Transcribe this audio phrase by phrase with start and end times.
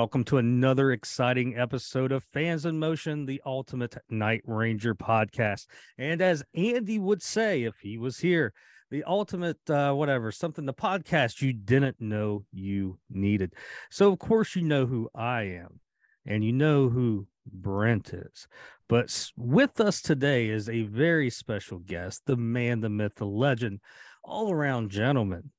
[0.00, 5.66] Welcome to another exciting episode of Fans in Motion, the ultimate Night Ranger podcast.
[5.98, 8.54] And as Andy would say if he was here,
[8.90, 13.52] the ultimate uh, whatever, something the podcast you didn't know you needed.
[13.90, 15.80] So, of course, you know who I am
[16.24, 18.48] and you know who Brent is.
[18.88, 23.80] But with us today is a very special guest, the man, the myth, the legend,
[24.24, 25.50] all around gentleman,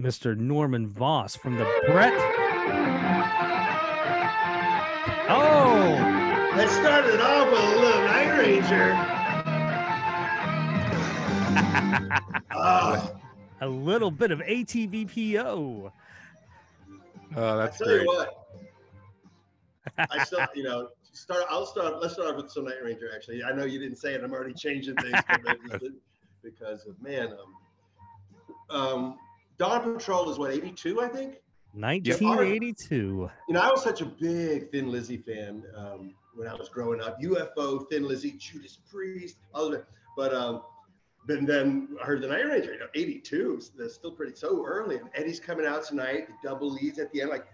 [0.00, 0.34] Mr.
[0.34, 3.41] Norman Voss from the Bret.
[6.52, 8.92] Oh, Let's start it off with a little Night Ranger.
[12.54, 13.16] oh,
[13.62, 15.40] a little bit of ATBPO.
[15.44, 15.90] Oh,
[17.34, 18.02] that's I that's tell great.
[18.02, 18.38] you what.
[20.10, 21.44] I still, you know, start.
[21.48, 22.02] I'll start.
[22.02, 23.10] Let's start with some Night Ranger.
[23.14, 24.22] Actually, I know you didn't say it.
[24.22, 26.02] I'm already changing things but I just didn't
[26.42, 27.32] because of man.
[28.68, 29.18] Um, um,
[29.56, 31.36] Dawn Patrol is what 82, I think.
[31.72, 32.94] 1982.
[33.48, 37.00] You know, I was such a big Thin Lizzy fan um, when I was growing
[37.00, 37.20] up.
[37.20, 39.84] UFO, Thin Lizzy, Judas Priest, all of it.
[40.16, 40.62] But um,
[41.26, 42.72] but then I heard the Night Ranger.
[42.72, 43.62] You know, '82.
[43.76, 44.96] That's still pretty so early.
[44.96, 46.28] And Eddie's coming out tonight.
[46.28, 47.30] The double leads at the end.
[47.30, 47.46] Like,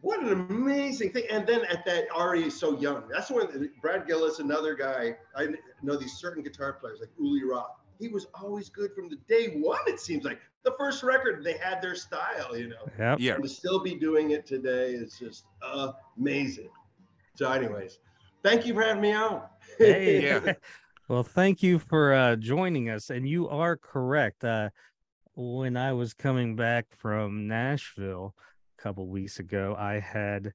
[0.00, 1.24] what an amazing thing!
[1.30, 3.04] And then at that already so young.
[3.10, 5.16] That's when Brad Gillis, another guy.
[5.36, 5.48] I
[5.82, 7.70] know these certain guitar players like Uli Roth.
[8.00, 9.80] He was always good from the day one.
[9.88, 12.56] It seems like the first record they had their style.
[12.56, 12.88] You know.
[12.98, 13.18] Yep.
[13.20, 13.34] Yeah.
[13.34, 15.44] And to still be doing it today is just
[16.16, 16.70] amazing.
[17.38, 18.00] So, anyways,
[18.42, 19.42] thank you for having me on.
[19.78, 20.22] Hey.
[20.44, 20.54] Yeah.
[21.08, 23.10] Well, thank you for uh, joining us.
[23.10, 24.42] And you are correct.
[24.42, 24.70] Uh,
[25.36, 28.34] when I was coming back from Nashville
[28.76, 30.52] a couple weeks ago, I had,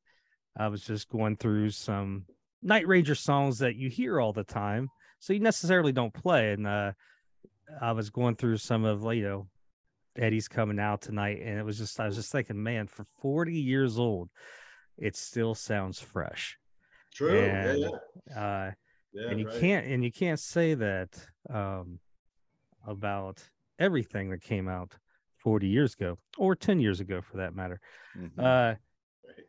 [0.57, 2.25] I was just going through some
[2.61, 4.89] Night Ranger songs that you hear all the time.
[5.19, 6.51] So you necessarily don't play.
[6.51, 6.91] And uh,
[7.81, 9.47] I was going through some of, you know,
[10.17, 11.39] Eddie's coming out tonight.
[11.41, 14.29] And it was just, I was just thinking, man, for 40 years old,
[14.97, 16.57] it still sounds fresh.
[17.13, 17.39] True.
[17.39, 17.89] And, yeah,
[18.27, 18.39] yeah.
[18.39, 18.71] Uh,
[19.13, 19.59] yeah and you right.
[19.59, 21.09] can't and you can't say that
[21.49, 21.99] um
[22.87, 23.41] about
[23.79, 24.95] everything that came out
[25.37, 27.79] 40 years ago or 10 years ago for that matter
[28.17, 28.39] Mhm.
[28.39, 28.75] uh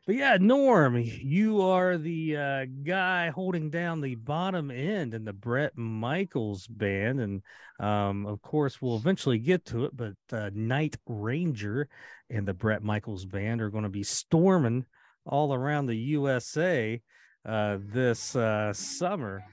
[0.07, 5.33] but yeah norm you are the uh guy holding down the bottom end in the
[5.33, 7.43] bret michaels band and
[7.81, 11.89] um of course we'll eventually get to it but uh night ranger
[12.31, 14.85] and the bret michaels band are going to be storming
[15.27, 17.01] all around the usa
[17.47, 19.45] uh this uh summer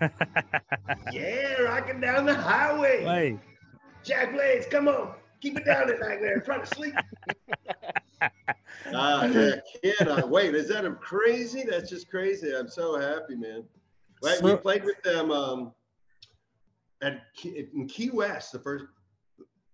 [1.12, 3.04] Yeah, rocking down the highway.
[3.04, 3.38] Hey,
[4.02, 5.14] Jack Blades, come on.
[5.40, 6.36] Keep it down at night there.
[6.36, 6.94] I'm trying to sleep.
[8.94, 9.52] Ah, yeah,
[9.98, 10.54] cannot wait.
[10.54, 11.64] Is that a crazy?
[11.68, 12.54] That's just crazy.
[12.54, 13.64] I'm so happy, man.
[14.22, 15.72] Right, we played with them um,
[17.02, 18.84] at Key, in Key West the first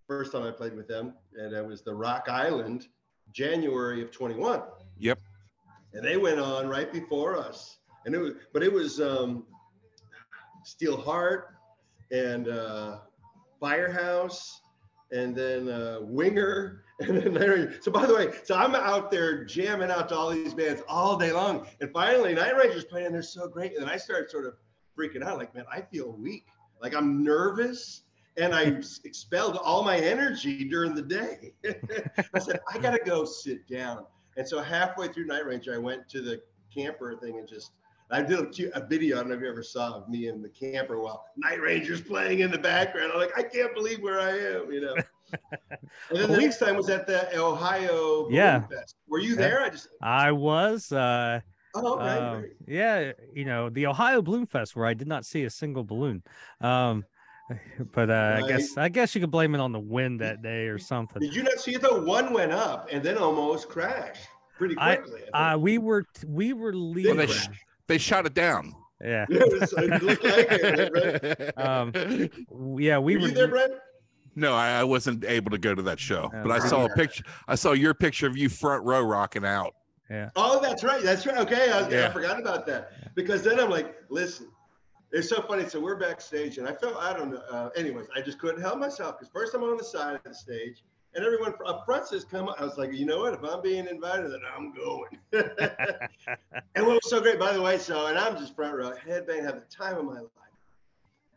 [0.07, 2.89] first time I played with them, and it was the Rock Island,
[3.33, 4.63] January of 21.
[5.97, 7.79] And they went on right before us.
[8.05, 9.45] And it was, but it was um,
[10.63, 11.55] Steel Heart
[12.13, 12.99] and uh,
[13.59, 14.61] Firehouse,
[15.11, 17.81] and then uh, Winger, and then there.
[17.81, 21.17] So by the way, so I'm out there jamming out to all these bands all
[21.17, 23.13] day long, and finally Night Ranger's playing.
[23.13, 24.55] They're so great, and then I started sort of
[24.99, 26.47] freaking out, like, man, I feel weak,
[26.81, 28.03] like I'm nervous.
[28.39, 28.65] And I
[29.05, 31.55] expelled all my energy during the day.
[32.35, 34.05] I said, I gotta go sit down.
[34.37, 36.43] And so halfway through Night Ranger, I went to the
[36.75, 37.73] camper thing and just
[38.11, 39.17] I did a, cute, a video.
[39.17, 42.01] I don't know if you ever saw of me in the camper while Night Ranger's
[42.01, 43.13] playing in the background.
[43.13, 44.95] I'm like, I can't believe where I am, you know.
[46.11, 48.67] and then the next time was at the Ohio Yeah.
[48.69, 48.97] Fest.
[49.09, 49.37] Were you Yeah.
[49.37, 49.63] there?
[49.63, 51.41] I just I was uh
[51.75, 52.51] oh right, um, right.
[52.67, 56.23] yeah, you know, the Ohio Balloon Fest where I did not see a single balloon.
[56.61, 57.05] Um
[57.93, 60.67] but uh, I guess I guess you could blame it on the wind that day
[60.67, 61.21] or something.
[61.21, 62.03] Did you not see it though?
[62.03, 65.23] One went up and then almost crashed pretty I- quickly.
[65.33, 67.17] Uh we were t- we were Well, leaving.
[67.17, 67.49] they, sh-
[67.87, 68.73] they shot it down.
[69.03, 69.27] yeah.
[69.31, 71.59] Yeah, was- like?
[71.59, 71.93] Um,
[72.79, 73.73] Yeah, we Were were you there, Brent?
[74.35, 76.69] no, I, I wasn't able to go to that show, Oh, but I okay.
[76.69, 77.25] saw a picture.
[77.49, 79.75] I saw your picture of you front row rocking out.
[80.11, 80.31] yeah.
[80.37, 81.03] Oh, that's right.
[81.03, 81.39] That's right.
[81.39, 84.49] Okay, I, was, I forgot about that because then I'm like, listen,
[85.13, 85.67] it's so funny.
[85.69, 87.43] So we're backstage, and I felt I don't know.
[87.51, 90.35] Uh, anyways, I just couldn't help myself because first I'm on the side of the
[90.35, 90.83] stage,
[91.17, 93.33] and everyone up front says, "Come on." I was like, you know what?
[93.33, 95.19] If I'm being invited, then I'm going.
[95.33, 99.43] and what was so great, by the way, so and I'm just front row, headbang,
[99.43, 100.29] have the time of my life,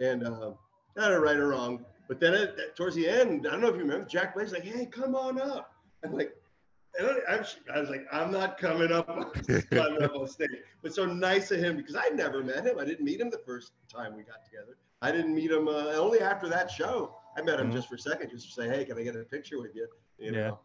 [0.02, 0.56] and um,
[0.98, 3.76] not a right or wrong, but then at, towards the end, I don't know if
[3.76, 5.74] you remember, Jack Blades like, "Hey, come on up."
[6.04, 6.36] I'm like.
[6.98, 9.06] And I, I'm, I was like, I'm not coming up,
[9.70, 10.50] climbing up on stage.
[10.82, 12.80] But so nice of him because I never met him.
[12.80, 14.76] I didn't meet him the first time we got together.
[15.04, 17.16] I didn't meet him uh, only after that show.
[17.40, 17.74] I met him Mhm.
[17.74, 19.88] just for a second, just to say, hey, can I get a picture with you?
[20.18, 20.50] You Yeah.
[20.50, 20.60] know.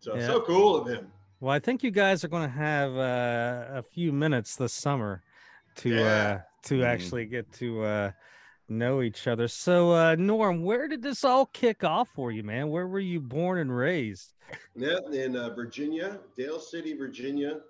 [0.00, 0.26] So Yeah.
[0.26, 1.12] so cool of him.
[1.40, 5.22] Well, I think you guys are going to have uh, a few minutes this summer
[5.76, 6.06] to Yeah.
[6.06, 6.84] uh, to Mhm.
[6.84, 8.12] actually get to uh,
[8.68, 9.48] know each other.
[9.48, 12.70] So, uh, Norm, where did this all kick off for you, man?
[12.70, 14.34] Where were you born and raised?
[14.74, 17.60] Yeah, in uh, Virginia, Dale City, Virginia,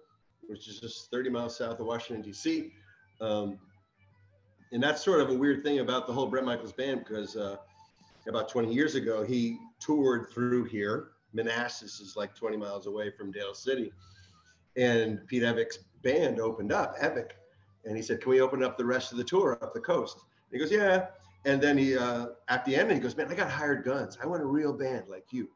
[0.46, 2.73] which is just 30 miles south of Washington, D.C.
[3.20, 3.58] Um,
[4.73, 7.56] and that's sort of a weird thing about the whole Bret Michaels band because uh,
[8.28, 11.08] about 20 years ago, he toured through here.
[11.32, 13.92] Manassas is like 20 miles away from Dale City.
[14.76, 17.32] And Pete Evick's band opened up, Evick.
[17.84, 20.19] And he said, Can we open up the rest of the tour up the coast?
[20.50, 21.06] And he goes, Yeah.
[21.44, 24.19] And then he, uh, at the end, he goes, Man, I got hired guns.
[24.22, 25.48] I want a real band like you.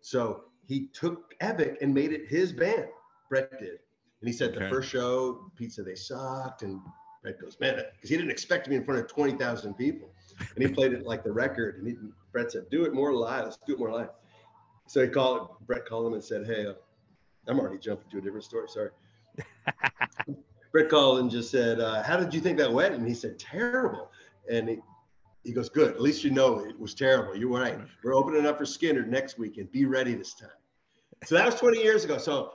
[0.00, 2.86] So he took Evick and made it his band.
[3.28, 3.80] Bret did.
[4.20, 6.62] And he said the first show, Pete said they sucked.
[6.62, 6.80] And
[7.22, 10.08] Bret goes, man, because he didn't expect to be in front of 20,000 people.
[10.38, 11.78] And he played it like the record.
[11.78, 11.96] And he,
[12.32, 13.44] Bret said, do it more live.
[13.44, 14.10] Let's do it more live.
[14.86, 16.74] So he called, Bret called him and said, hey, uh,
[17.48, 18.68] I'm already jumping to a different story.
[18.68, 18.90] Sorry.
[20.72, 22.94] Bret called and just said, uh, how did you think that went?
[22.94, 24.10] And he said, terrible.
[24.50, 24.78] And he,
[25.44, 25.94] he goes, good.
[25.94, 27.36] At least you know it was terrible.
[27.36, 27.78] You're right.
[28.04, 29.72] We're opening up for Skynyrd next weekend.
[29.72, 30.50] Be ready this time.
[31.24, 32.18] So that was 20 years ago.
[32.18, 32.52] So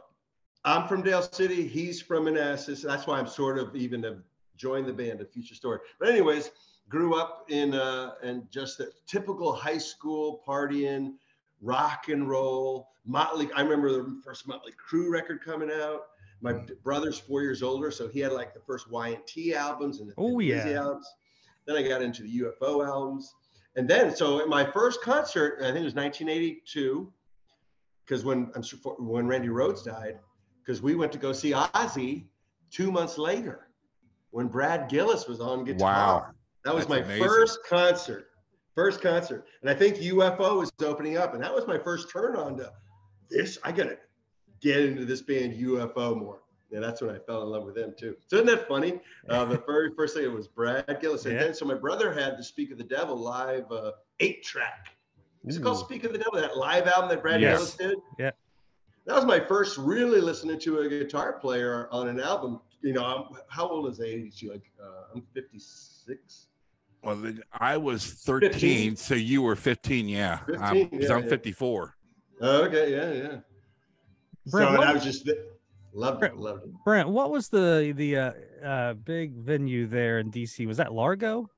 [0.64, 1.68] I'm from Dale City.
[1.68, 2.84] He's from Manassas.
[2.84, 4.20] That's why I'm sort of even have
[4.56, 5.80] joined the band, a future story.
[6.00, 6.52] But anyways,
[6.92, 11.14] grew up in uh, and just a typical high school partying,
[11.62, 12.90] rock and roll.
[13.04, 13.50] Motley.
[13.56, 16.02] I remember the first Motley Crue record coming out.
[16.42, 16.54] My
[16.84, 20.40] brother's four years older, so he had like the first Y&T albums and the Oh,
[20.40, 20.68] yeah.
[20.70, 21.08] albums.
[21.66, 23.34] Then I got into the UFO albums.
[23.76, 27.12] And then, so at my first concert, I think it was 1982,
[28.06, 28.64] because when I'm
[29.06, 30.20] when Randy Rhoads died,
[30.64, 32.26] because we went to go see Ozzy
[32.72, 33.68] two months later,
[34.32, 35.80] when Brad Gillis was on guitar.
[35.94, 36.26] Wow.
[36.66, 37.24] That was That's my amazing.
[37.28, 38.28] first concert,
[38.76, 42.36] first concert, and I think UFO was opening up, and that was my first turn
[42.36, 42.72] on to
[43.30, 43.58] this.
[43.64, 43.98] I gotta
[44.62, 46.40] get into this band UFO more.
[46.74, 48.16] And that's when I fell in love with them too.
[48.28, 49.02] So isn't that funny?
[49.28, 51.44] Uh, the very first thing it was Brad Gillis, and Yeah.
[51.44, 53.92] then so my brother had the Speak of the Devil live uh,
[54.22, 54.96] eight track.
[55.46, 56.40] Is it called Speak of the Devil?
[56.40, 57.76] That live album that Brad Yes.
[57.76, 57.98] Gillis did.
[58.18, 58.32] Yeah.
[59.06, 62.62] That was my first really listening to a guitar player on an album.
[62.82, 64.46] You know, I'm, how old is age?
[64.50, 66.48] Like uh, I'm 56.
[67.04, 68.96] Well, then I was 13, 15.
[68.96, 70.08] so you were 15.
[70.08, 70.38] Yeah.
[70.46, 71.30] 15, I'm, 'cause yeah, I'm yeah.
[71.30, 71.96] 54.
[72.42, 73.40] Oh, okay, yeah, yeah.
[74.48, 75.30] Brent, so what- I was just
[75.94, 76.72] loved it, loved it.
[76.84, 78.32] Brent, what was the the uh,
[78.66, 80.66] uh, big venue there in DC?
[80.68, 81.50] Was that Largo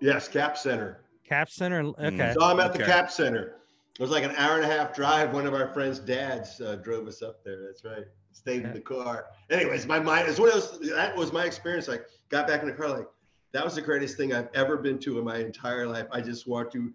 [0.00, 1.04] Yes, Cap Center.
[1.24, 1.84] Cap Center?
[1.98, 2.32] Okay.
[2.36, 3.58] So I'm at the Cap Center.
[3.94, 5.32] It was like an hour and a half drive.
[5.32, 7.62] One of our friends' dads uh, drove us up there.
[7.64, 8.04] That's right.
[8.32, 8.68] Stayed Yeah.
[8.68, 9.26] in the car.
[9.50, 10.80] Anyways, my mind is one of those.
[10.90, 11.86] That was my experience.
[11.86, 12.88] Like, got back in the car.
[12.88, 13.06] Like,
[13.52, 16.06] that was the greatest thing I've ever been to in my entire life.
[16.10, 16.92] I just want to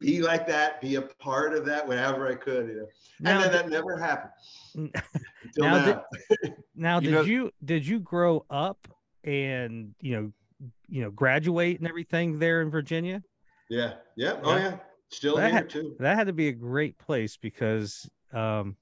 [0.00, 2.68] be like that, be a part of that whenever I could.
[2.68, 2.86] You know,
[3.20, 4.32] Now, and then that never happened.
[4.74, 6.04] Until now now.
[6.42, 8.88] did- now You did know- you did you grow up
[9.22, 10.32] and you know
[10.88, 13.22] you know graduate and everything there in Virginia?
[13.70, 14.38] yeah, yeah.
[14.42, 14.62] Oh Yeah.
[14.62, 14.76] yeah.
[15.10, 15.96] Still That here had- too.
[16.00, 18.76] That had to be a great place because um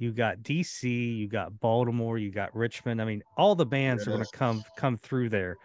[0.00, 0.84] you got DC,
[1.16, 3.02] you got Baltimore, you got Richmond.
[3.02, 5.56] I mean, all the bands are going to come come through there,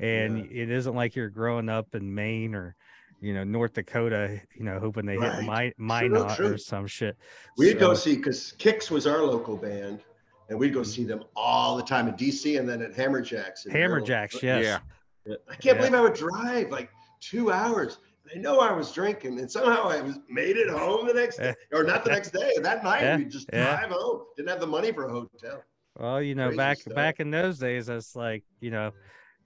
[0.00, 2.74] and it isn't like you're growing up in Maine or
[3.20, 5.74] you know North Dakota, you know, hoping they hit Right.
[5.78, 7.16] my True, Minot or some shit.
[7.58, 10.00] We'd go see because Kix was our local band,
[10.48, 10.88] and we'd go mm-hmm.
[10.90, 13.66] see them all the time in DC and then at Hammerjacks.
[13.66, 14.64] in Hammerjacks, yes.
[14.64, 14.78] Yeah.
[15.26, 15.34] Yeah.
[15.48, 15.74] I can't Yeah.
[15.74, 16.90] believe I would drive like
[17.20, 17.98] two hours.
[18.34, 21.54] I know I was drinking, and somehow I was made it home the next day,
[21.72, 22.52] or not the next day.
[22.62, 23.76] That night Yeah, we just yeah.
[23.76, 24.22] drive home.
[24.36, 25.62] Didn't have the money for a hotel.
[25.98, 26.94] Well, you know, Crazy back stuff.
[26.94, 28.92] back in those days, it's like you know,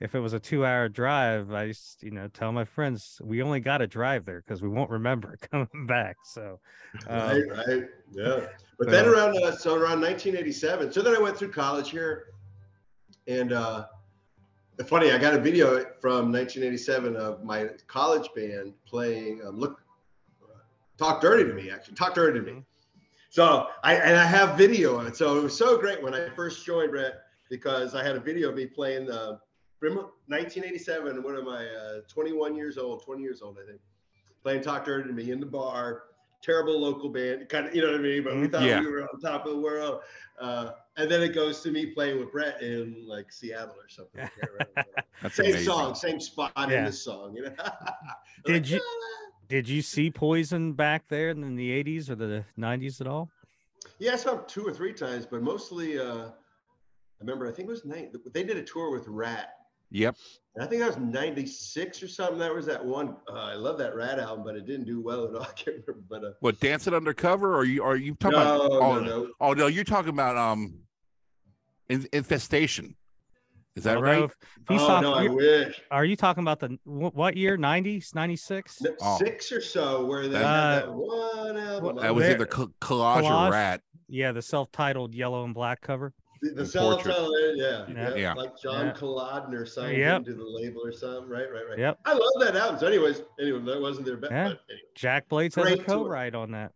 [0.00, 3.60] if it was a two-hour drive, I used you know tell my friends we only
[3.60, 6.16] got to drive there because we won't remember coming back.
[6.24, 6.60] So,
[7.08, 8.46] um, right, right, yeah.
[8.76, 10.92] But then around uh, so around 1987.
[10.92, 12.24] So then I went through college here,
[13.28, 13.86] and uh,
[14.84, 15.12] funny.
[15.12, 19.42] I got a video from 1987 of my college band playing.
[19.46, 19.80] Um, look,
[20.98, 21.70] talk dirty to me.
[21.70, 22.64] Actually, talk dirty to me.
[23.30, 25.16] So I and I have video of it.
[25.16, 28.48] So it was so great when I first joined Bret because I had a video
[28.48, 29.38] of me playing the
[29.92, 29.96] from
[30.28, 31.22] 1987.
[31.22, 31.66] What am I?
[31.66, 33.80] Uh, 21 years old, 20 years old, I think.
[34.42, 36.04] Playing Talk Dirty to Me in the bar.
[36.42, 38.22] Terrible local band, kind of, you know what I mean?
[38.22, 38.80] But we thought Yeah.
[38.80, 40.02] we were on top of the world.
[40.38, 44.28] Uh, and then it goes to me playing with Bret in like Seattle or something.
[45.32, 45.64] Same amazing.
[45.64, 47.34] song, same spot in the song.
[47.34, 47.54] You know?
[48.44, 53.00] Did you- "Ah." did you see Poison back there in the '80s or the '90s
[53.00, 53.30] at all?
[53.98, 56.30] Yeah, I saw two or three times, but mostly, uh, I
[57.20, 58.14] remember, I think it was night.
[58.34, 59.50] They did a tour with Ratt
[59.90, 60.16] Yep.
[60.56, 62.38] And I think that was 96 or something.
[62.38, 63.16] That was that one.
[63.28, 65.42] Uh, I love that Ratt album, but it didn't do well at all.
[65.50, 66.04] I can't remember.
[66.08, 67.54] But uh, What dancing undercover?
[67.54, 68.70] Or are you are you talking no, about?
[68.70, 69.28] no, oh, no.
[69.40, 70.78] oh no, you're talking about um,
[71.88, 72.96] infestation.
[73.76, 74.22] Is that I right?
[74.22, 74.30] if-
[74.70, 75.80] if oh, talking- no, I you're- wish.
[75.90, 77.58] are you talking about the what year?
[77.58, 78.82] 90s, 96?
[79.00, 79.18] Oh.
[79.18, 81.96] Six or so, where they Uh, had that one album.
[81.96, 83.48] that was either collage, Collage?
[83.48, 83.80] or ratt.
[84.08, 86.14] Yeah, the self-titled yellow and black cover.
[86.44, 87.14] The, the and cell portrait.
[87.16, 87.94] phone, yeah, Yeah.
[88.10, 88.32] yeah, Yeah.
[88.34, 88.92] like John Yeah.
[88.92, 90.16] Kalodner signed Yep.
[90.18, 91.28] into the label or something.
[91.28, 91.78] Right, right, right.
[91.78, 92.00] Yep.
[92.04, 92.78] I love that album.
[92.80, 94.32] So, anyways, anyway, that wasn't their best.
[94.32, 94.44] Yeah.
[94.44, 94.58] Anyway.
[94.94, 96.72] Jack Blades has a co-write on that.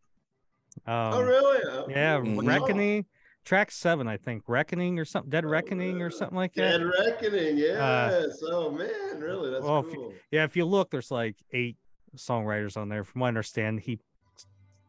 [0.87, 1.61] Um, oh, really?
[1.71, 2.47] Oh, Yeah, Mhm.
[2.47, 3.05] Reckoning,
[3.45, 4.45] track seven, I think.
[4.47, 6.79] Reckoning or something, Dead Oh, Reckoning or something like that.
[6.79, 8.41] Dead Reckoning, yes.
[8.47, 9.51] oh man, really?
[9.51, 10.15] That's well, if you- cool.
[10.31, 11.77] Yeah, if you look, there's like eight
[12.17, 13.05] songwriters on there.
[13.05, 13.99] From what I understand, he,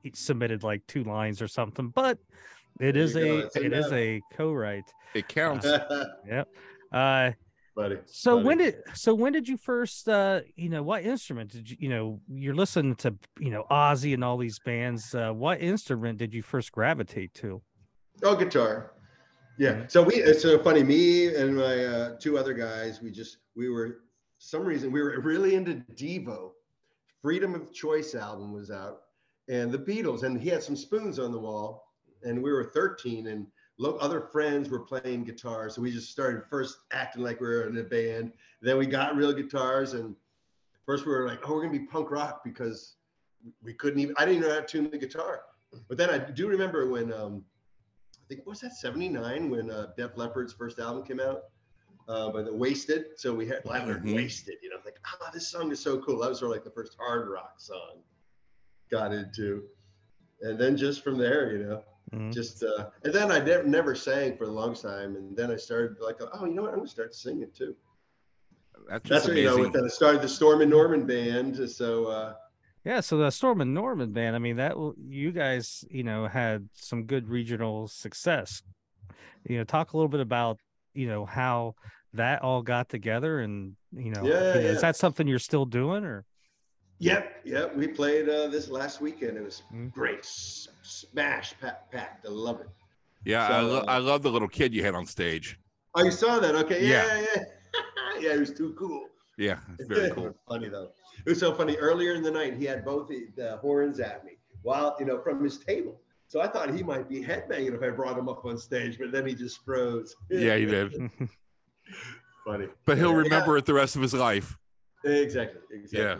[0.03, 2.17] he submitted like two lines or something, but
[2.79, 3.93] it There is you go, a it's it is enough.
[3.93, 4.91] a co-write.
[5.13, 5.65] It counts.
[6.27, 6.43] Yeah.
[6.91, 7.31] Uh,
[7.75, 7.97] Buddy.
[8.07, 8.45] so buddy.
[8.47, 11.87] when did so when did you first uh you know what instrument did you you
[11.89, 16.33] know you're listening to you know Ozzy and all these bands uh what instrument did
[16.33, 17.61] you first gravitate to
[18.23, 18.91] Oh, guitar.
[19.57, 19.73] Yeah.
[19.75, 19.91] Mhm.
[19.91, 20.83] So we it's so funny.
[20.83, 23.99] Me and my uh, two other guys, we just we were
[24.39, 26.51] some reason we were really into Devo.
[27.21, 29.01] Freedom of Choice album was out,
[29.47, 31.88] and the Beatles, and he had some spoons on the wall,
[32.23, 33.47] and we were 13, and
[34.01, 37.77] other friends were playing guitar, so we just started first acting like we were in
[37.77, 38.33] a band.
[38.61, 40.15] Then we got real guitars, and
[40.85, 42.95] first we were like, oh, we're gonna be punk rock because
[43.63, 44.15] we couldn't even.
[44.17, 45.41] I didn't even know how to tune the guitar,
[45.87, 47.13] but then I do remember when.
[47.13, 47.45] um
[48.31, 51.45] I think was that 79 when uh, Def Leppard's first album came out,
[52.07, 53.05] uh, by the Wasted.
[53.17, 54.13] So we had I learned Mhm.
[54.13, 56.19] Wasted, you know, like, ah, this song is so cool.
[56.19, 58.03] That was sort of like the first hard rock song
[58.91, 59.63] got into.
[60.41, 62.33] And then just from there, you know, Mhm.
[62.33, 65.15] just, uh, and then I never, never sang for a long time.
[65.15, 66.71] And then I started like, oh, you know what?
[66.71, 67.75] I'm gonna start singing too.
[68.87, 71.69] That's That's just what, you know, with that, I started the Storm and Norman band.
[71.69, 72.33] So, uh,
[72.85, 76.27] yeah so the Storm and Norman band I mean that will you guys you know
[76.27, 78.63] had some good regional success
[79.45, 80.59] you know talk a little bit about
[80.93, 81.75] you know how
[82.13, 84.71] that all got together and you know, Yeah, you know, yeah.
[84.75, 86.25] is that something you're still doing or
[86.99, 87.75] Yep, yep.
[87.75, 89.37] We played uh, this last weekend.
[89.37, 89.91] It was Mm.
[89.91, 92.25] great, S- smash pack, packed.
[92.25, 92.67] I love it.
[93.25, 95.57] Yeah, I, lo- uh, I love the little kid you had on stage.
[95.95, 96.55] Oh, you saw that?
[96.55, 97.05] Okay, Yeah.
[97.05, 97.43] yeah, yeah,
[98.19, 98.29] yeah.
[98.33, 99.05] It was too cool.
[99.37, 100.35] Yeah, very cool.
[100.47, 100.89] funny though.
[101.25, 101.77] It was so funny.
[101.77, 105.19] Earlier in the night, he had both the, the horns at me while you know
[105.21, 106.01] from his table.
[106.27, 109.11] So I thought he might be headbanging if I brought him up on stage, but
[109.13, 110.15] then he just froze.
[110.29, 110.93] Yeah, he did.
[112.45, 112.67] funny.
[112.85, 113.17] But he'll Yeah.
[113.17, 114.57] remember it the rest of his life.
[115.05, 115.61] Exactly.
[115.71, 115.99] Exactly.
[115.99, 116.17] Yeah.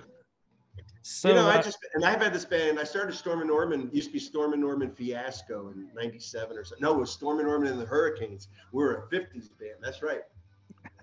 [1.02, 2.80] So you know, I uh, just and I've had this band.
[2.80, 3.90] I started Storm and Norman.
[3.94, 6.84] Used to be Storm and Norman Fiasco in '97 or something.
[6.84, 8.50] No, it was Storm and Norman and the Hurricanes.
[8.72, 9.76] We were a '50s band.
[9.82, 10.22] That's right.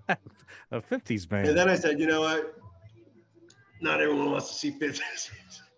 [0.70, 2.54] a 50s band And then I said, you know what?
[3.80, 5.30] Not everyone wants to see 50s.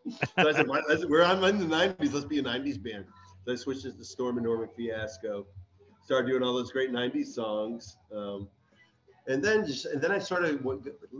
[0.10, 2.12] so I said, "Why- let's- we're I'm in the 90s.
[2.12, 3.06] Let's be a 90s band.
[3.44, 5.46] So I switched it to Storm and Norman Fiasco.
[6.04, 7.96] Started doing all those great 90s songs.
[8.14, 8.48] Um,
[9.26, 10.64] and then just and then I started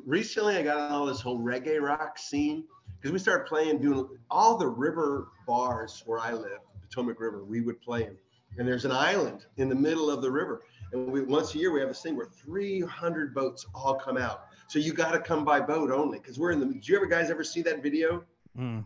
[0.07, 2.65] recently I got on all this whole reggae rock scene
[3.01, 7.45] because we started playing doing all the river bars where I live, Potomac River.
[7.45, 8.17] We would play them,
[8.59, 10.63] and there's an island in the middle of the river,
[10.93, 14.47] and we once a year we have this thing where 300 boats all come out.
[14.69, 16.67] So you got to come by boat only because we're in the.
[16.67, 18.25] Do you ever guys ever see that video?
[18.59, 18.85] Mm.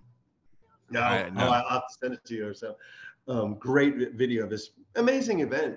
[0.91, 1.47] No, I- no.
[1.49, 2.77] Oh, I'll have to send it to you or so.
[3.29, 5.77] Um, great video of this amazing event.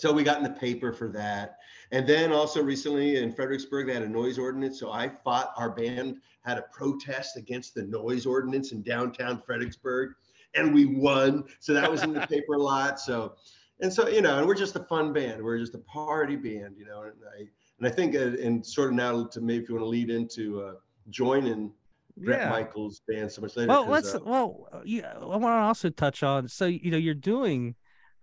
[0.00, 1.58] So we got in the paper for that.
[1.92, 4.78] And then also recently in Fredericksburg, they had a noise ordinance.
[4.80, 10.12] So I fought, our band had a protest against the noise ordinance in downtown Fredericksburg
[10.54, 11.44] and we won.
[11.58, 12.98] So that was in the paper a lot.
[12.98, 13.34] So,
[13.80, 15.42] and so, you know, and we're just a fun band.
[15.42, 18.88] We're just a party band, you know, and I, and I think, uh, and sort
[18.88, 20.74] of now to maybe if you want to lead into uh,
[21.10, 21.72] joining
[22.16, 23.68] Bret yeah Michaels band so much later.
[23.68, 27.14] well let's uh, well yeah i want to also touch on so you know you're
[27.14, 27.74] doing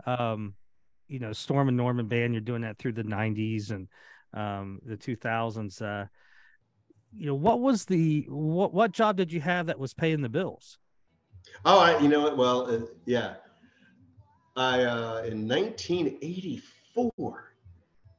[0.06, 0.54] um
[1.08, 3.88] you know storm and norman band you're doing that through the 90s and
[4.34, 6.06] um the 2000s uh
[7.14, 10.30] you know what was the what what job did you have that was paying the
[10.30, 10.78] bills
[11.66, 12.38] Oh, I, you know what?
[12.38, 13.36] Well, uh, yeah.
[14.56, 17.54] I uh, in 1984,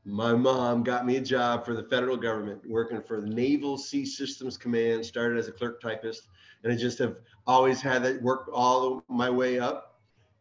[0.05, 4.07] my mom got me a job for the federal government, working for the Naval Sea
[4.07, 5.05] Systems Command.
[5.05, 6.29] Started as a clerk typist,
[6.63, 7.17] and I just have
[7.47, 9.88] always had that worked all my way up.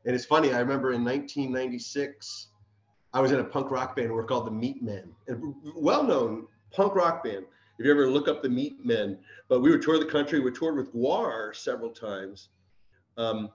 [0.07, 0.53] And it's funny.
[0.53, 2.47] I remember in 1996,
[3.13, 4.09] I was in a punk rock band.
[4.09, 5.35] We're called the Meatmen, a
[5.75, 7.45] well-known punk rock band.
[7.77, 9.17] If you ever look up the Meatmen,
[9.49, 10.39] but we would tour the country.
[10.39, 12.49] We toured with GWAR several times.
[13.17, 13.51] Um,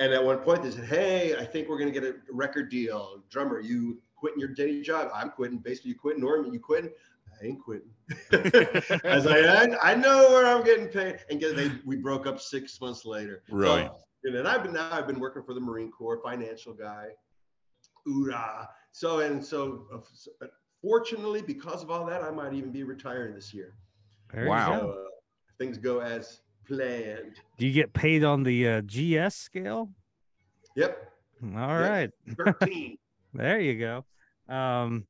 [0.00, 2.70] and at one point they said, Hey, I think we're going to get a record
[2.70, 3.22] deal.
[3.30, 5.10] Drummer, you quitting your day job?
[5.14, 5.58] I'm quitting.
[5.58, 6.22] Basically, you quitting.
[6.22, 6.90] Norman, you quitting?
[7.40, 7.90] I ain't quitting.
[9.04, 11.20] I was like, I, I know where I'm getting paid.
[11.30, 13.44] And they, we broke up six months later.
[13.48, 13.86] Right.
[13.86, 17.08] So, and I've been now I've been working for the Marine Corps, financial guy.
[18.08, 18.68] Oorah.
[18.92, 20.46] So and so, uh,
[20.82, 23.74] fortunately, because of all that, I might even be retiring this year.
[24.32, 24.70] There Wow.
[24.74, 24.80] go.
[24.80, 25.04] So, uh,
[25.58, 27.40] things go as planned.
[27.58, 29.90] Do you get paid on the uh, GS scale?
[30.76, 31.10] Yep.
[31.56, 32.34] All right, Yeah.
[32.60, 32.96] 13.
[33.34, 34.04] there you go.
[34.54, 35.06] Um,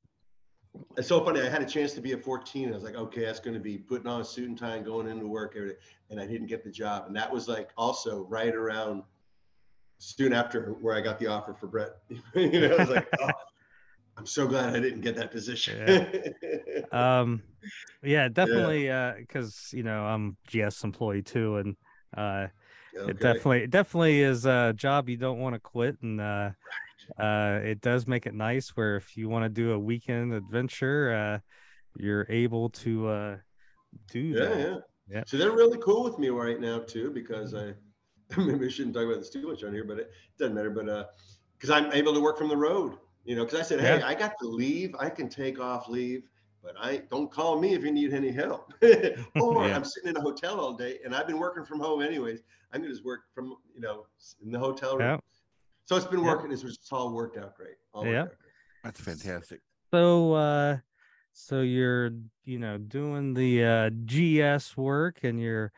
[0.97, 1.41] It's so funny.
[1.41, 2.71] I had a chance to be at 14.
[2.71, 4.85] I was like, okay, that's going to be putting on a suit and tie and
[4.85, 5.77] going into work every day.
[6.15, 7.09] And I didn't get the job.
[7.09, 9.03] And that was like also right around
[9.99, 11.91] soon after where I got the offer for Bret.
[12.37, 13.33] you know, I was like, oh,
[14.17, 16.07] I'm so glad I didn't get that position.
[16.93, 17.43] um,
[18.05, 18.89] yeah, definitely.
[18.89, 21.77] Uh, because you know I'm GS employee too, and
[22.17, 22.47] uh,
[22.97, 23.11] Okay.
[23.11, 26.51] it definitely it definitely is a job you don't want to quit and uh
[27.19, 31.13] uh it does make it nice where if you want to do a weekend adventure
[31.13, 31.39] uh
[31.99, 33.37] you're able to uh
[34.11, 35.19] do Yeah, that yeah.
[35.19, 35.23] Yeah.
[35.27, 37.75] So they're really cool with me right now too, because I
[38.37, 40.71] maybe I shouldn't talk about this too much on here, but it doesn't matter.
[40.71, 41.05] But uh,
[41.57, 44.07] because I'm able to work from the road, you know, because I said, hey, Yeah.
[44.07, 46.25] I got to leave, I can take off leave,
[46.63, 48.73] but I don't call me if you need any help.
[48.83, 48.89] or
[49.67, 49.77] Yeah.
[49.77, 52.43] I'm sitting in a hotel all day, and I've been working from home anyways.
[52.73, 54.07] I'm gonna just work from you know
[54.43, 55.07] in the hotel room.
[55.07, 55.19] Yeah.
[55.87, 56.33] So it's been Yeah.
[56.33, 56.51] working.
[56.51, 57.77] It's just all worked out great.
[57.93, 58.23] All Yeah.
[58.23, 58.39] out great.
[58.83, 59.61] That's fantastic.
[59.93, 60.79] so uh
[61.35, 62.11] so you're
[62.45, 65.71] you know doing the uh gs work and you're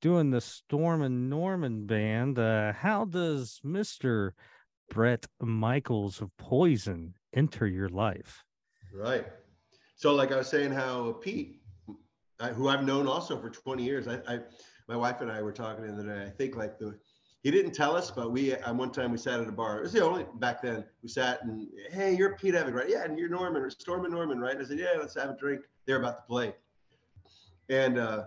[0.00, 4.30] doing the storm and norman band uh how does mr
[4.90, 8.44] bret michaels of poison enter your life
[8.92, 9.26] Right.
[9.96, 11.60] So, like I was saying, how Pete,
[12.40, 14.40] I, who I've known also for 20 years, I, I,
[14.86, 16.24] my wife and I were talking the other day.
[16.26, 16.98] I think like the,
[17.48, 19.78] he didn't tell us, but we, at one time we sat at a bar.
[19.78, 22.90] It was the only back then we sat and, hey, you're Pete Evick, right?
[22.90, 24.54] Yeah, and you're Norman or Storm and Norman, right?
[24.58, 25.62] I said, yeah, let's have a drink.
[25.86, 26.54] They're about to play.
[27.70, 28.24] And uh,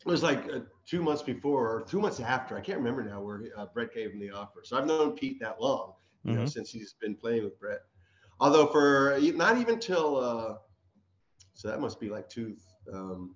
[0.00, 3.20] it was like uh, two months before or two months after, I can't remember now,
[3.20, 4.60] where uh, Bret gave him the offer.
[4.62, 6.48] So I've known Pete that long, you know, Mhm.
[6.48, 7.80] since he's been playing with Bret.
[8.38, 10.58] Although for not even till, uh,
[11.54, 12.56] so that must be like two,
[12.92, 13.34] um,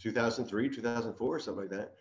[0.00, 1.94] 2003, 2004, something like that.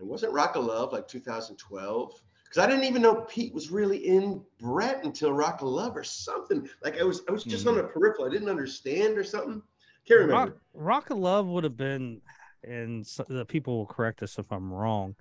[0.00, 3.98] It wasn't Rock of Love like 2012 because I didn't even know Pete was really
[3.98, 6.68] in Bret until Rock of Love or something.
[6.82, 8.26] Like I was, I was just on a peripheral.
[8.26, 9.62] I didn't understand or something.
[10.08, 10.52] Can't remember.
[10.52, 12.22] Rock, Rock of Love would have been,
[12.64, 15.14] and so, the people will correct us if I'm wrong.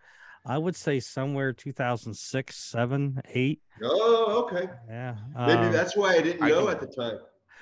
[0.45, 3.61] I would say somewhere 2006, seven, eight.
[3.83, 4.69] Oh, okay.
[4.87, 5.15] Yeah.
[5.37, 7.19] Maybe um, that's why I didn't I know think- at the time.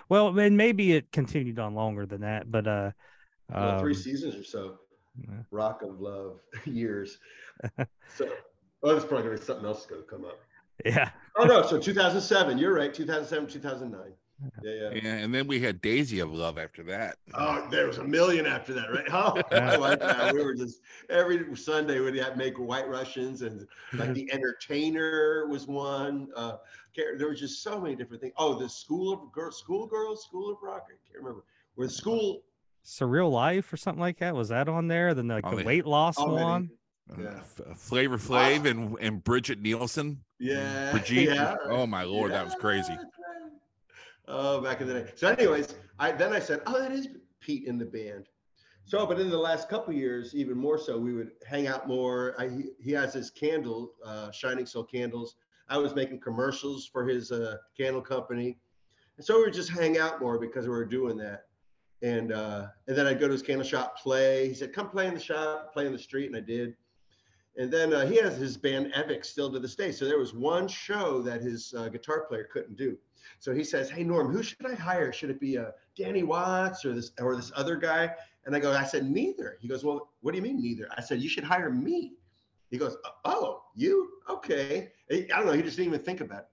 [0.07, 2.91] well, and maybe it continued on longer than that, but uh,
[3.51, 4.77] Well, three um, seasons or so.
[5.21, 5.35] Yeah.
[5.51, 7.17] Rock of Love years.
[8.15, 8.29] so,
[8.83, 10.39] oh, there's probably gonna be something else going to come up.
[10.85, 12.57] yeah, Oh no, so 2007.
[12.57, 12.93] You're right.
[12.93, 14.13] 2007, 2009.
[14.63, 14.89] Yeah, yeah.
[15.01, 17.17] Yeah, and then we had Daisy of Love after that.
[17.33, 19.07] Oh, there was a million after that, right?
[19.11, 19.71] Oh, Yeah.
[19.71, 20.31] I like that.
[20.33, 25.65] We were just every Sunday we'd have make White Russians and like the Entertainer was
[25.65, 26.27] one.
[26.35, 26.57] Uh,
[27.17, 28.33] there was just so many different things.
[28.37, 30.85] Oh, the School of Girls, School Girls, School of Rock.
[30.87, 31.43] I can't remember.
[31.75, 32.41] Where the school.
[32.87, 34.33] Surreal Life or something like that.
[34.33, 35.13] Was that on there?
[35.13, 36.43] Then like Oh, the weight loss Oh, maybe.
[36.43, 36.69] one.
[37.11, 37.37] Uh, Yeah.
[37.39, 40.23] F- Flavor Flav and, and Brigitte Nielsen.
[40.39, 40.91] Yeah.
[40.93, 41.35] Brigitte.
[41.35, 42.97] yeah, Oh my lord, that was crazy.
[44.29, 45.11] Oh, back in the day.
[45.15, 47.07] So, anyways, I then I said, oh, that is
[47.39, 48.27] Pete in the band.
[48.83, 52.35] So, but in the last couple years, even more so, we would hang out more.
[52.37, 55.35] I, he, he has his candle, uh, Shining Soul candles.
[55.69, 58.57] I was making commercials for his uh, candle company,
[59.15, 61.46] and so we would just hang out more because we were doing that.
[62.03, 64.47] And uh, and then I'd go to his candle shop, play.
[64.47, 66.75] He said, "Come play in the shop, play in the street," and I did.
[67.57, 69.91] And then uh, he has his band Evick still to this day.
[69.91, 72.97] So there was one show that his uh, guitar player couldn't do.
[73.39, 75.11] So he says, "Hey Norm, who should I hire?
[75.11, 78.13] Should it be uh, Danny Watts or this or this other guy?"
[78.45, 81.01] And I go, "I said neither." He goes, "Well, what do you mean neither?" I
[81.01, 82.13] said, "You should hire me."
[82.69, 84.09] He goes, "Oh, you?
[84.29, 85.53] Okay." I don't know.
[85.53, 86.47] He just didn't even think about it.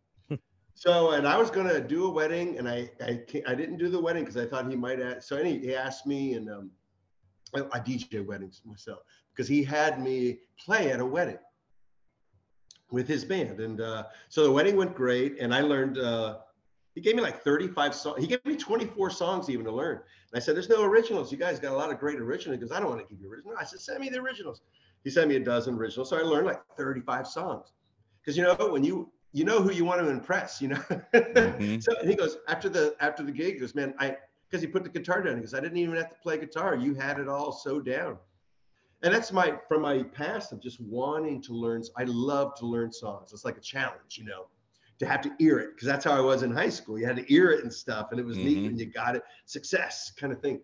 [0.74, 4.00] So, and I was gonna do a wedding, and I I, I didn't do the
[4.00, 5.00] wedding because I thought he might.
[5.00, 6.70] Ask, so any he asked me, and um,
[7.54, 9.00] I, I DJ weddings myself
[9.32, 11.38] because he had me play at a wedding
[12.90, 13.60] with his band.
[13.60, 15.36] And uh, so the wedding went great.
[15.40, 16.38] And I learned, uh,
[16.94, 18.20] he gave me like 35 songs.
[18.20, 19.96] He gave me 24 songs even to learn.
[19.96, 21.32] And I said, there's no originals.
[21.32, 22.60] You guys got a lot of great originals.
[22.60, 23.56] Because I don't want to give you originals.
[23.60, 24.62] I said, send me the originals.
[25.02, 26.08] He sent me a dozen originals.
[26.08, 27.72] So I learned like 35 songs.
[28.20, 30.82] Because you know, when you, you know who you want to impress, you know.
[31.12, 31.82] Mhm.
[31.82, 34.16] So he goes after the after the gig, he goes, man, I
[34.48, 35.34] because he put the guitar down.
[35.34, 36.76] He goes, I didn't even have to play guitar.
[36.76, 38.16] You had it all so down.
[39.02, 41.82] And that's my from my past of just wanting to learn.
[41.98, 43.32] I love to learn songs.
[43.32, 44.46] It's like a challenge, you know,
[45.00, 46.96] to have to ear it because that's how I was in high school.
[46.98, 48.66] You had to ear it and stuff, and it was neat Mhm.
[48.66, 49.22] when you got it.
[49.46, 50.60] Success kind of thing.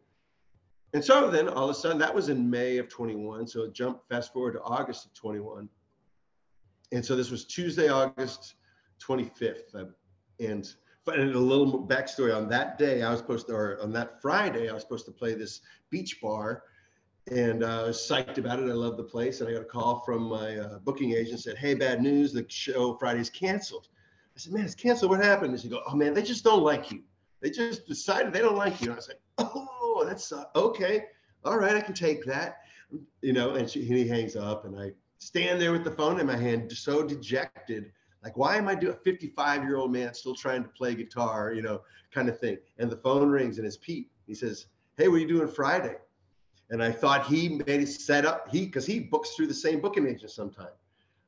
[0.92, 3.46] and so then all of a sudden, that was in May of 21.
[3.46, 5.68] So jump fast forward to August of 21.
[6.92, 8.54] And so this was Tuesday, August
[9.06, 9.74] 25th.
[9.74, 9.84] uh,
[10.38, 10.72] And,
[11.06, 14.68] and a little backstory on that day, I was supposed to, or on that Friday,
[14.68, 15.60] I was supposed to play this
[15.90, 16.62] beach bar.
[17.30, 18.68] And uh, I was psyched about it.
[18.68, 19.40] I love the place.
[19.40, 22.32] And I got a call from my uh, booking agent said, Hey, bad news.
[22.32, 23.88] The show Friday's canceled.
[24.36, 25.10] I said, Man, it's canceled.
[25.10, 25.52] What happened?
[25.52, 27.02] And she go, Oh, man, they just don't like you.
[27.40, 28.86] They just decided they don't like you.
[28.86, 31.04] And I was like, Oh, that's uh, okay.
[31.44, 32.58] All right, I can take that.
[33.22, 36.18] You know, and, she, and he hangs up and I stand there with the phone
[36.18, 37.92] in my hand, so dejected.
[38.22, 41.52] Like, why am I doing a 55 year old man still trying to play guitar,
[41.52, 42.58] you know, kind of thing?
[42.78, 44.10] And the phone rings and it's Pete.
[44.26, 45.96] He says, Hey, what are you doing Friday?
[46.70, 49.80] And I thought he made it set up, he, because he books through the same
[49.80, 50.68] booking agent sometime.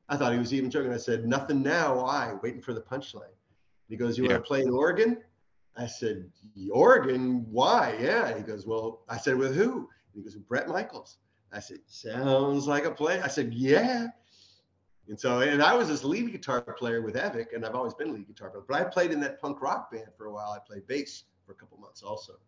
[0.08, 0.92] I thought he was even joking.
[0.92, 2.02] I said, Nothing now.
[2.02, 2.34] Why?
[2.42, 3.34] Waiting for the punchline.
[3.88, 4.32] He goes, You Yeah.
[4.32, 5.18] want to play in Oregon?
[5.76, 6.30] I said,
[6.70, 7.46] Oregon?
[7.50, 7.96] Why?
[7.98, 8.36] Yeah.
[8.36, 9.88] He goes, Well, I said, With who?
[10.14, 11.16] He goes, Bret Michaels.
[11.52, 13.20] I said, Sounds like a play.
[13.22, 14.08] I said, Yeah.
[15.12, 18.08] And so, and I was this lead guitar player with Evick, and I've always been
[18.08, 20.52] a lead guitar player, but I played in that punk rock band for a while.
[20.52, 22.38] I played bass for a couple months also.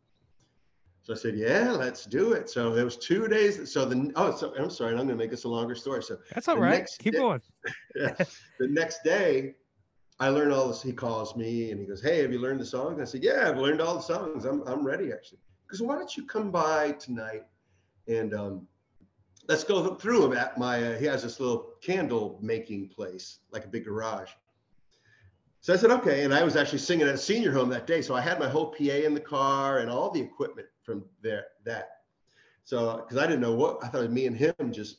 [1.02, 2.48] So I said, Yeah, let's do it.
[2.48, 3.70] So there was two days.
[3.70, 6.02] So the, oh, so I'm sorry, I'm going to make this a longer story.
[6.02, 6.88] So That's all right.
[7.00, 7.42] Keep day- going.
[7.96, 8.14] yeah.
[8.58, 9.56] the next day,
[10.18, 10.80] I learned all this.
[10.80, 12.98] He calls me and he goes, Hey, have you learned the songs?
[12.98, 14.46] I said, Yeah, I've learned all the songs.
[14.46, 15.40] I'm, I'm ready actually.
[15.66, 17.44] Because why don't you come by tonight
[18.08, 18.66] and um,
[19.48, 23.68] let's go through at my, uh, he has this little candle making place, like a
[23.68, 24.30] big garage.
[25.60, 26.24] So I said, okay.
[26.24, 28.02] And I was actually singing at a senior home that day.
[28.02, 31.46] So I had my whole PA in the car and all the equipment from there,
[31.64, 32.00] that.
[32.64, 34.98] So, because I didn't know what, I thought it was me and him just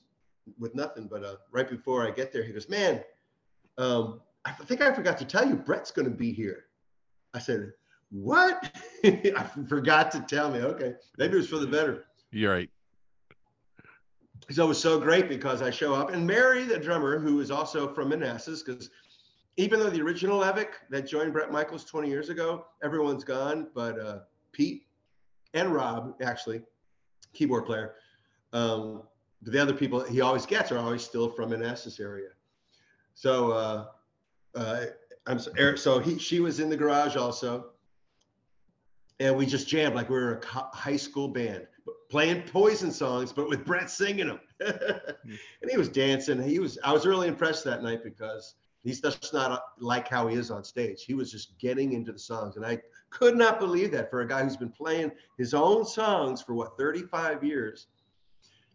[0.60, 1.08] with nothing.
[1.08, 3.04] But uh, right before I get there, he goes, man,
[3.78, 6.66] um, I think I forgot to tell you, Bret's going to be here.
[7.34, 7.72] I said,
[8.10, 8.72] what?
[9.04, 10.60] I forgot to tell me.
[10.60, 10.94] Okay.
[11.18, 12.06] Maybe it was for the better.
[12.32, 12.70] You're right.
[14.52, 17.50] So it was so great because I show up and Mary, the drummer, who is
[17.50, 18.92] also from Manassas, because
[19.58, 24.00] even though the original Evick that joined Bret Michaels 20 years ago, everyone's gone, but
[24.00, 24.20] uh,
[24.52, 24.86] Pete
[25.56, 26.62] and Rob, actually,
[27.34, 27.96] keyboard player,
[28.54, 29.04] um,
[29.42, 32.30] the other people he always gets are always still from Manassas area.
[33.16, 33.86] So, uh,
[34.54, 34.86] uh,
[35.26, 37.72] I'm so, so he, she was in the garage also.
[39.20, 41.68] And we just jammed like we were a high school band
[42.10, 44.40] playing poison songs, but with Bret singing them.
[44.60, 46.42] and he was dancing.
[46.42, 50.28] He was, I was really impressed that night because he's just not uh, like how
[50.28, 51.04] he is on stage.
[51.04, 52.56] He was just getting into the songs.
[52.56, 56.42] And I could not believe that for a guy who's been playing his own songs
[56.42, 57.88] for what, 35 years,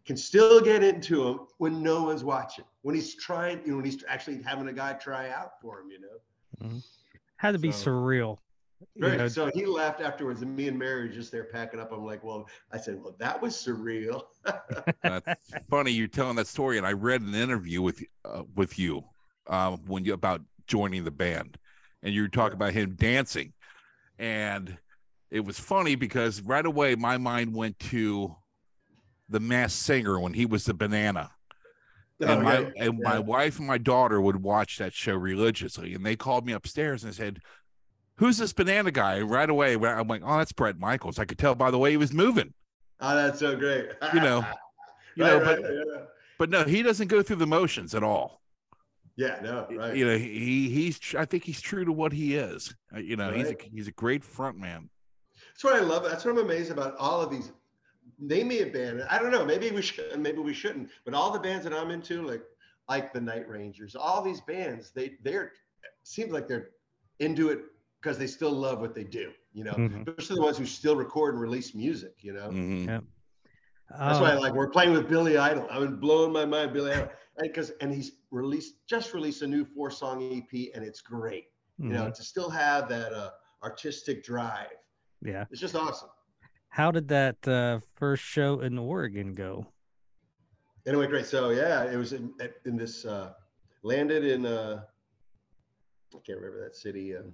[0.05, 3.85] can still get into them when no one's watching, when he's trying, you know, when
[3.85, 6.67] he's actually having a guy try out for him, you know?
[6.67, 6.77] Mm-hmm.
[7.37, 8.37] Had to be So- surreal.
[8.95, 9.17] You Right.
[9.17, 11.91] know, So he left afterwards, and me and Mary were just there packing up.
[11.91, 14.23] I'm like, well, I said, well, that was surreal.
[15.03, 15.25] That's
[15.69, 19.03] funny you're telling that story, and I read an interview with uh, with you
[19.47, 21.57] um, when you about joining the band,
[22.03, 23.53] and you were talking about him dancing,
[24.19, 24.77] and
[25.31, 28.35] it was funny because right away my mind went to
[29.29, 31.31] the Masked Singer when he was the banana,
[32.23, 35.93] and Oh, my yeah, and my wife and my daughter would watch that show religiously,
[35.93, 37.39] and they called me upstairs and said.
[38.17, 39.21] Who's this banana guy?
[39.21, 41.17] Right away, I'm like, oh, that's Bret Michaels.
[41.19, 42.53] I could tell by the way he was moving,
[42.99, 43.89] Oh, that's so great.
[44.13, 44.45] you know.
[45.17, 46.01] You Right, know, but right, yeah.
[46.39, 48.41] but no, he doesn't go through the motions at all.
[49.17, 49.93] yeah, no, right.
[49.93, 52.73] You know, he he's I think he's true to what he is.
[52.95, 54.89] Uh, You know, he's a he's a great front man.
[55.49, 56.03] That's what I love.
[56.05, 57.51] That's what I'm amazed about all of these.
[58.19, 59.03] Name me a band.
[59.09, 59.43] I don't know.
[59.45, 60.17] Maybe we should.
[60.17, 60.89] Maybe we shouldn't.
[61.03, 62.43] But all the bands that I'm into, like
[62.87, 65.51] like the Night Rangers, all these bands, they they're
[66.03, 66.69] seems like they're
[67.19, 67.59] into it
[68.01, 69.31] because they still love what they do.
[69.53, 70.07] You know, Mhm.
[70.07, 72.23] especially the ones who still record and release music.
[72.23, 72.85] You know, Mhm.
[72.87, 73.01] Yeah.
[73.89, 75.67] that's why I um, like we're playing with Billy Idol.
[75.69, 77.09] I've been blowing my mind, Billy Idol,
[77.39, 81.47] because and he's released just released a new four song EP and it's great.
[81.77, 83.31] You know, mhm, to still have that uh,
[83.63, 84.67] artistic drive,
[85.21, 85.45] yeah.
[85.49, 86.09] it's just awesome.
[86.69, 89.65] How did that uh, first show in Oregon go?
[90.85, 91.25] Anyway, great.
[91.25, 92.33] So yeah, it was in,
[92.65, 93.33] in this uh,
[93.83, 94.85] landed in uh,
[96.13, 97.15] I can't remember that city.
[97.17, 97.33] Um,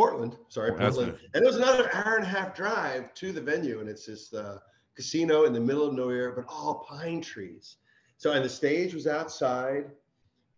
[0.00, 3.80] Portland, sorry, Portland, and it was another hour and a half drive to the venue,
[3.80, 4.58] and it's this uh,
[4.96, 7.76] casino in the middle of nowhere, but all pine trees.
[8.16, 9.90] So, and the stage was outside,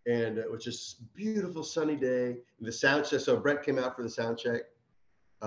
[0.07, 2.37] and it was just beautiful sunny day.
[2.61, 3.19] The sound check.
[3.19, 4.63] So Bret came out for the sound check,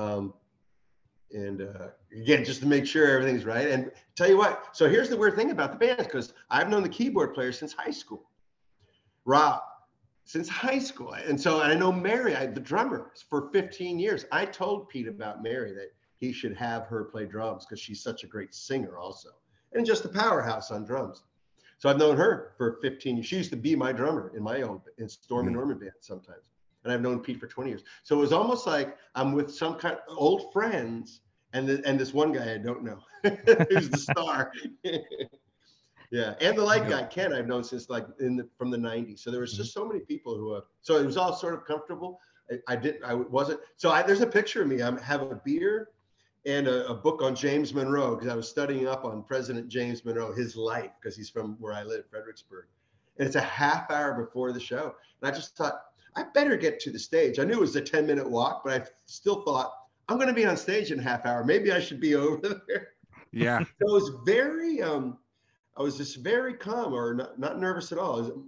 [0.03, 0.33] um,
[1.31, 1.87] and uh,
[2.21, 3.69] again, just to make sure everything's right.
[3.69, 6.83] And tell you what, so here's the weird thing about the band, because I've known
[6.83, 8.29] the keyboard player since high school,
[9.23, 9.61] Rob,
[10.25, 11.13] since high school.
[11.13, 14.25] And so and I know Mary, I, the drummer, for 15 years.
[14.31, 18.23] I told Pete about Mary that he should have her play drums because she's such
[18.23, 19.29] a great singer also,
[19.73, 21.23] and just a powerhouse on drums.
[21.77, 23.25] So I've known her for 15 years.
[23.25, 25.59] She used to be my drummer in my own in Storm and mm.
[25.59, 26.49] Norman band sometimes.
[26.83, 27.83] And I've known Pete for 20 years.
[28.03, 31.21] So it was almost like I'm with some kind of old friends
[31.53, 32.99] and the, and this one guy I don't know
[33.69, 34.51] who's the star.
[36.15, 39.19] yeah, and the light guy Ken I've known since like in the, from the 90s.
[39.19, 40.53] So there was just so many people who.
[40.53, 42.21] Uh, so it was all sort of comfortable.
[42.49, 43.03] I, I didn't.
[43.03, 43.59] I wasn't.
[43.75, 44.81] So I, there's a picture of me.
[44.81, 45.89] I have a beer
[46.45, 50.05] and a, a book on James Monroe because I was studying up on President James
[50.05, 52.67] Monroe, his life, because he's from where I live, Fredericksburg.
[53.17, 54.95] And it's a half hour before the show.
[55.21, 55.81] And I just thought,
[56.15, 57.39] I better get to the stage.
[57.39, 59.73] I knew it was a 10 minute walk, but I still thought,
[60.07, 61.43] I'm going to be on stage in a half hour.
[61.43, 62.89] Maybe I should be over there.
[63.33, 63.59] Yeah.
[63.59, 65.17] so it was very, um,
[65.77, 68.47] I was just very calm or not, not nervous at all.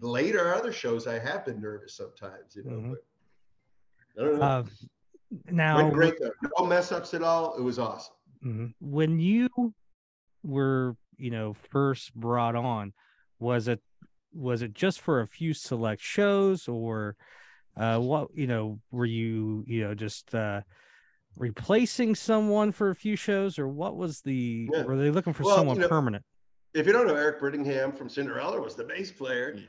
[0.00, 2.70] Later, other shows, I have been nervous sometimes, you know.
[2.70, 2.92] Mm-hmm.
[4.16, 4.44] But I don't know.
[4.44, 4.64] Uh,
[5.50, 6.30] now, Went great though.
[6.58, 7.56] No mess ups at all.
[7.56, 8.14] It was awesome.
[8.44, 8.66] Mm-hmm.
[8.80, 9.48] When you
[10.42, 12.92] were, you know, first brought on,
[13.38, 13.80] was it
[14.32, 17.16] was it just for a few select shows or
[17.76, 20.60] uh what you know were you you know just uh
[21.36, 24.82] replacing someone for a few shows or what was the yeah.
[24.82, 26.24] were they looking for well, someone you know, permanent
[26.78, 29.66] if you don't know eric brittingham from cinderella was the bass player mm.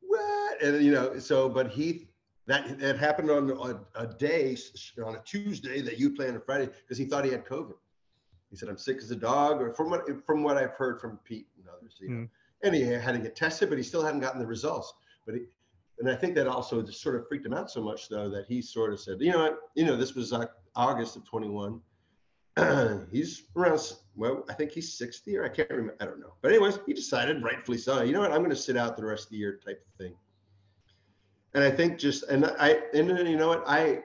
[0.00, 2.08] what and you know so but he
[2.46, 4.56] that that happened on a, a day
[5.04, 7.74] on a tuesday that you play on a friday because he thought he had covid
[8.50, 11.18] he said i'm sick as a dog or from what from what i've heard from
[11.24, 12.28] pete and others you know mm
[12.62, 14.92] and he had to get tested, but he still hadn't gotten the results.
[15.26, 15.40] But he,
[15.98, 18.46] and I think that also just sort of freaked him out so much, though, that
[18.46, 21.80] he sort of said, you know what, you know, this was like August of 21.
[23.12, 23.80] he's around,
[24.16, 25.96] well, I think he's 60 or I can't remember.
[26.00, 26.34] I don't know.
[26.42, 29.04] But anyways, he decided, rightfully so, you know what, I'm going to sit out the
[29.04, 30.14] rest of the year type of thing.
[31.54, 34.02] And I think just, and I, and you know what, I,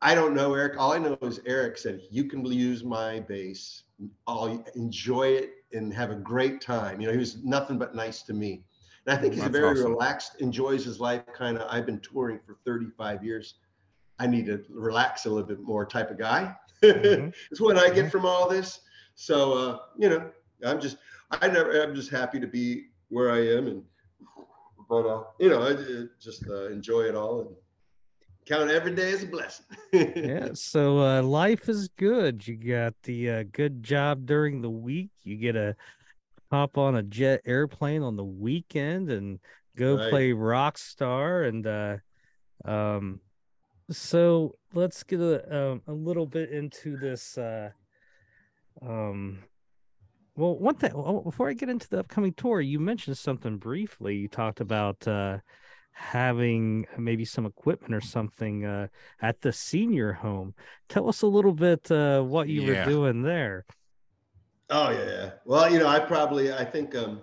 [0.00, 0.78] I don't know, Eric.
[0.78, 3.82] All I know is Eric said, you can use my bass.
[4.26, 7.00] I'll enjoy it and have a great time.
[7.00, 8.62] You know, he was nothing but nice to me.
[9.06, 9.90] And I think he's That's a very awesome.
[9.90, 11.66] relaxed, enjoys his life kind of.
[11.68, 13.54] I've been touring for 35 years.
[14.18, 16.54] I need to relax a little bit more type of guy.
[16.82, 17.30] Mm-hmm.
[17.50, 18.08] it's what I get mm-hmm.
[18.08, 18.80] from all this.
[19.14, 20.30] So, uh, you know,
[20.64, 20.98] I'm just,
[21.30, 23.66] I never, I'm just happy to be where I am.
[23.66, 23.82] And,
[24.88, 27.40] but, uh, you know, I, I just uh, enjoy it all.
[27.40, 27.50] And,
[28.48, 29.66] count every day as a blessing.
[29.92, 30.48] yeah.
[30.54, 32.46] So uh, life is good.
[32.48, 35.10] You got the uh, good job during the week.
[35.22, 35.76] You get a
[36.50, 39.38] hop on a jet airplane on the weekend and
[39.76, 40.10] go right.
[40.10, 41.96] play rock star and uh
[42.64, 43.20] um
[43.90, 47.70] so let's get a um, a little bit into this uh
[48.82, 49.38] um
[50.36, 50.92] well one thing
[51.24, 55.38] before i get into the upcoming tour you mentioned something briefly you talked about uh
[55.98, 58.86] having maybe some equipment or something uh,
[59.20, 60.54] at the senior home.
[60.88, 62.84] Tell us a little bit uh, what you yeah.
[62.84, 63.66] were doing there.
[64.70, 65.30] Oh yeah.
[65.44, 67.22] Well, you know, I probably I think um,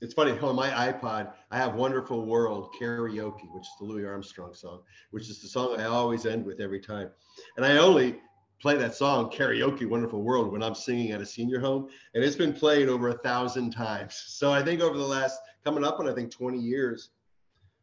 [0.00, 4.54] it's funny on my iPod I have "Wonderful World" karaoke, which is the Louis Armstrong
[4.54, 7.10] song, which is the song I always end with every time,
[7.56, 8.20] and I only
[8.60, 12.36] play that song karaoke wonderful world when i'm singing at a senior home and it's
[12.36, 16.06] been played over a thousand times so i think over the last coming up on
[16.06, 17.08] i think 20 years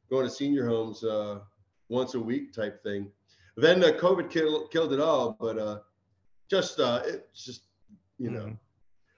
[0.09, 1.39] going to senior homes uh,
[1.89, 3.11] once a week type thing.
[3.55, 5.79] Then uh, COVID killed killed it all, but uh,
[6.49, 7.63] just uh, it's just
[8.19, 8.53] you know, mm-hmm.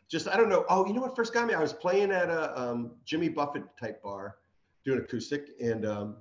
[0.10, 0.66] Just I don't know.
[0.70, 1.54] Oh, you know what first got me?
[1.54, 4.38] I was playing at a um, Jimmy Buffett type bar,
[4.86, 6.18] doing acoustic, and um,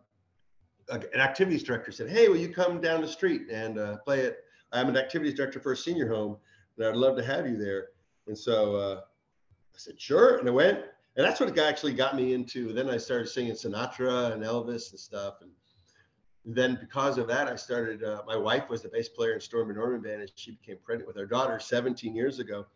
[0.90, 4.38] an activities director said, "Hey, will you come down the street and uh, play it?"
[4.72, 6.37] I'm an activities director for a senior home,
[6.77, 7.88] and I'd love to have you there.
[8.27, 10.85] And so uh, I said, "Sure," and I went
[11.18, 12.72] and that's what actually got me into.
[12.72, 15.51] Then I started singing Sinatra and Elvis and stuff, and
[16.44, 18.05] then because of that, I started.
[18.05, 21.09] Uh, my wife was the bass player in Stormy Norman band, and she became pregnant
[21.09, 22.66] with our daughter 17 years ago.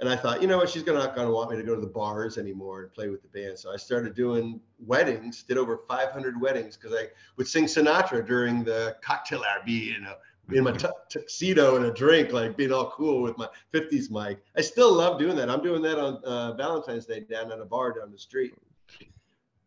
[0.00, 1.80] And I thought, you know what, she's not going to want me to go to
[1.80, 3.58] the bars anymore and play with the band.
[3.58, 8.64] So I started doing weddings, did over 500 weddings because I would sing Sinatra during
[8.64, 10.14] the cocktail hour, you know,
[10.52, 14.42] in my t- tuxedo and a drink, like being all cool with my 50s mic.
[14.56, 15.48] I still love doing that.
[15.48, 18.54] I'm doing that on uh, Valentine's Day down at a bar down the street.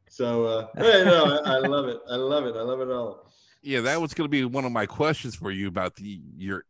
[0.10, 2.00] So, uh, hey, no, I, I, love it.
[2.10, 2.56] I love it.
[2.56, 3.30] I love it all.
[3.62, 6.64] Yeah, that was going to be one of my questions for you about the your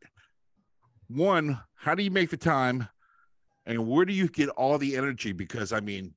[1.08, 1.60] one.
[1.76, 2.88] How do you make the time,
[3.68, 5.34] and where do you get all the energy?
[5.34, 6.14] Because I mean,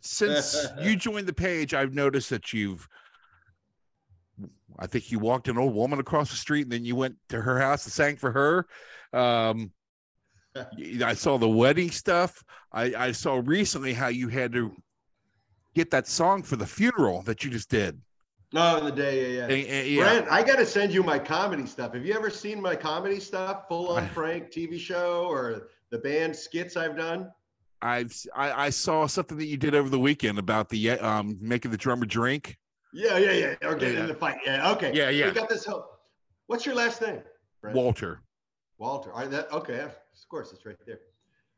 [0.00, 2.86] since you joined the page, I've noticed that you've
[4.78, 7.40] I think you walked an old woman across the street and then you went to
[7.40, 8.66] her house and sang for her.
[9.12, 9.72] Um,
[11.04, 12.42] I saw the wedding stuff.
[12.72, 14.74] I, I saw recently how you had to
[15.74, 18.00] get that song for the funeral that you just did.
[18.52, 19.54] No, in the day, yeah, yeah.
[19.54, 20.02] And- and- yeah.
[20.02, 21.94] Brent, I got to send you my comedy stuff.
[21.94, 26.34] Have you ever seen my comedy stuff, Full on Frank TV show or the band
[26.34, 27.30] skits I've done?
[27.82, 31.70] I've I, I saw something that you did over the weekend about the um making
[31.70, 32.58] the drummer drink.
[32.92, 33.54] Yeah, yeah, yeah.
[33.68, 34.02] Or getting Yeah.
[34.02, 34.38] in the fight.
[34.44, 34.92] Yeah, okay.
[34.92, 35.26] Yeah, yeah.
[35.26, 35.64] We got this.
[35.64, 35.86] Whole...
[36.48, 37.22] What's your last name?
[37.62, 37.76] Brent?
[37.76, 38.20] Walter.
[38.78, 39.12] Walter.
[39.12, 39.78] All right, that okay.
[39.80, 39.94] Of
[40.28, 40.98] course, it's right there.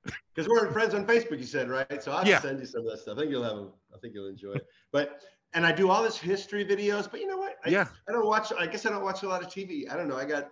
[0.35, 2.03] Because we're friends on Facebook, you said, right?
[2.03, 2.41] So I'll Yeah.
[2.41, 3.17] send you some of that stuff.
[3.19, 3.57] I think you'll have.
[3.57, 4.67] A, I think you'll enjoy it.
[4.93, 5.21] But
[5.55, 7.11] and I do all this history videos.
[7.11, 7.57] But you know what?
[7.65, 7.87] I, Yeah.
[8.09, 8.53] I don't watch.
[8.59, 9.91] I guess I don't watch a lot of TV.
[9.91, 10.17] I don't know.
[10.17, 10.49] I got.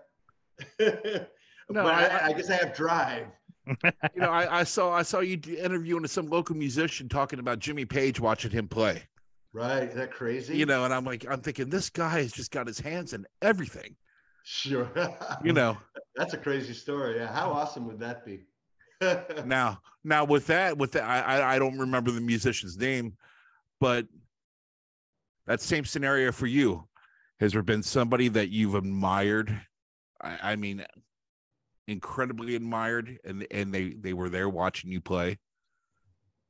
[1.73, 3.27] No, but I, I- I guess I have drive.
[4.15, 7.85] You know, I, I saw I saw you interviewing some local musician talking about Jimmy
[7.85, 9.05] Page watching him play.
[9.53, 9.85] Right?
[9.85, 10.57] Is that crazy?
[10.57, 13.25] You know, and I'm like, I'm thinking this guy has just got his hands in
[13.43, 13.95] everything.
[14.43, 14.91] Sure.
[15.45, 15.77] You know,
[16.17, 17.17] That's a crazy story.
[17.19, 17.33] Yeah.
[17.33, 18.41] How awesome would that be?
[19.45, 23.17] now now with that with that I I don't remember the musician's name,
[23.81, 24.07] but
[25.51, 26.87] that same scenario for you.
[27.41, 29.61] Has there been somebody that you've admired?
[30.23, 30.85] I, I mean,
[31.89, 35.39] incredibly admired, and and they they were there watching you play,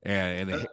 [0.02, 0.70] and, and it-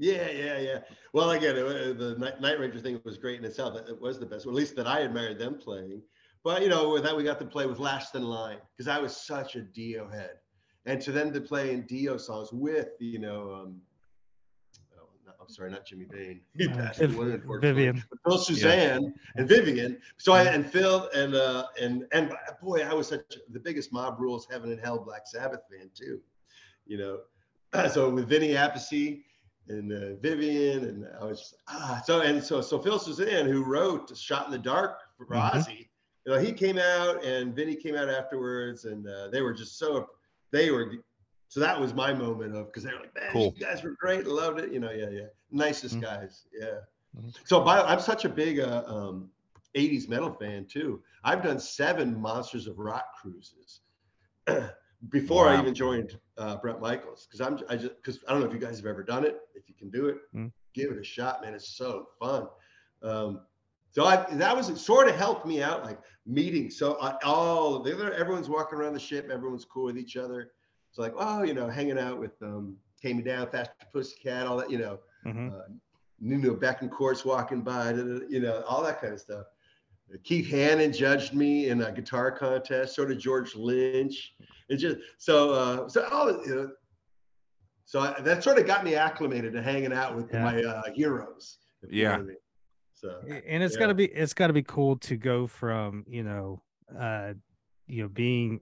[0.00, 0.78] Yeah, yeah, yeah.
[1.12, 3.76] Well, again, it, the Night, Ranger thing was great in itself.
[3.76, 6.02] It, it was the best, or at least that I admired them playing.
[6.42, 8.98] But you know, with that we got to play with Last in Line because I
[8.98, 10.34] was such a Dio head,
[10.86, 13.80] and to them to play in Dio songs with you know, um,
[15.48, 16.40] I'm sorry, not Jimmy Bain.
[16.54, 17.38] He passed away.
[17.60, 18.04] Vivian.
[18.10, 19.98] But Phil Soussan and Vivian.
[20.18, 24.20] So I and Phil and uh and and boy, I was such the biggest Mob
[24.20, 26.20] Rules Heaven and Hell Black Sabbath fan too.
[26.86, 29.22] You know, so with Vinny Appice
[29.68, 33.64] and uh, Vivian and I was just, ah so and so so Phil Soussan who
[33.64, 35.50] wrote Shot in the Dark for Mhm.
[35.52, 35.88] Ozzy,
[36.26, 39.78] you know, he came out and Vinny came out afterwards and uh, they were just
[39.78, 40.10] so
[40.52, 40.92] they were
[41.48, 43.54] so that was my moment of because they were like, man, Cool.
[43.56, 46.02] you guys were great, loved it, you know, yeah, yeah, nicest Mhm.
[46.02, 46.80] guys, yeah.
[47.16, 47.34] Mhm.
[47.46, 49.30] So by, I'm such a big uh, um,
[49.74, 51.02] 80s metal fan too.
[51.24, 53.80] I've done seven Monsters of Rock cruises
[55.10, 58.46] before I even joined uh, Bret Michaels because I'm I just because I don't know
[58.46, 59.40] if you guys have ever done it.
[59.54, 60.52] If you can do it, Mm.
[60.74, 61.54] give it a shot, man.
[61.54, 62.48] It's so fun.
[63.02, 63.40] Um,
[63.90, 66.70] so I, that was it sort of helped me out, like meeting.
[66.70, 70.52] So I, all the other, everyone's walking around the ship, everyone's cool with each other.
[70.88, 74.70] It's like, oh, you know, hanging out with um, Came Down, Faster Pussycat, all that,
[74.70, 75.52] you know, Mhm.
[75.54, 75.64] uh,
[76.20, 79.46] Nuno Bettencourt's walking by, you know, all that kind of stuff.
[80.24, 82.96] Keith Hannon judged me in a guitar contest.
[82.96, 84.34] So did George Lynch.
[84.70, 86.70] It just so uh, so all you know.
[87.84, 90.42] So I, that sort of got me acclimated to hanging out with Yeah.
[90.42, 91.58] my uh, heroes.
[91.82, 92.16] if you know Yeah.
[92.16, 92.36] I mean.
[92.94, 93.80] So and it's Yeah.
[93.80, 96.62] gotta be it's gotta be cool to go from you know
[96.98, 97.34] uh
[97.86, 98.60] you know being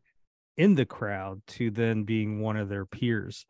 [0.57, 3.47] in the crowd to then being one of their peers.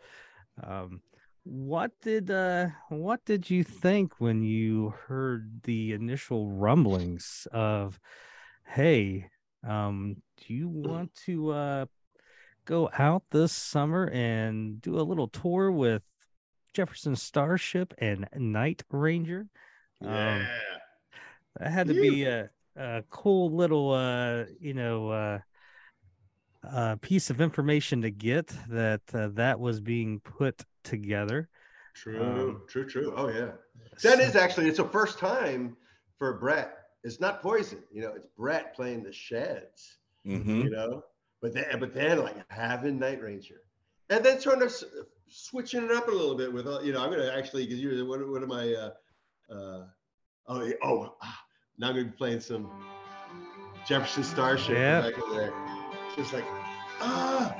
[0.63, 1.01] Um
[1.45, 8.01] what did uh what did you think when you heard the initial rumblings of
[8.65, 9.29] hey
[9.65, 11.87] um do you want to uh
[12.65, 16.03] go out this summer and do a little tour with
[16.75, 19.47] jefferson starship and night ranger?
[20.03, 20.47] Um, yeah,
[21.61, 25.41] that had to be a, a cool little uh you know
[26.71, 31.49] uh piece of information to get that uh, that was being put together
[31.95, 33.13] true, um, true, true.
[33.17, 33.53] Oh yeah,
[34.03, 35.77] that So- is actually it's a first time
[36.19, 36.77] for Bret.
[37.05, 38.13] It's not Poison, you know.
[38.17, 39.99] It's Bret playing the Sheds.
[40.27, 40.65] Mhm.
[40.65, 41.05] you know.
[41.41, 43.61] But then, but then, like having Night Ranger,
[44.11, 44.75] and then sort of
[45.29, 48.05] switching it up a little bit with, uh, you know, I'm gonna actually because you
[48.07, 48.91] one, one of my, uh,
[49.53, 49.85] uh,
[50.49, 51.41] oh, oh, ah,
[51.79, 52.69] now I'm gonna be playing some
[53.87, 55.01] Jefferson Starship from Yeah.
[55.03, 55.53] back in there.
[56.17, 56.45] It's just like,
[57.01, 57.55] ah,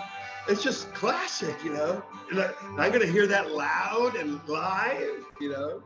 [0.49, 2.03] it's just classic, you know.
[2.31, 5.83] And, I, I'm gonna hear that loud and live, you know.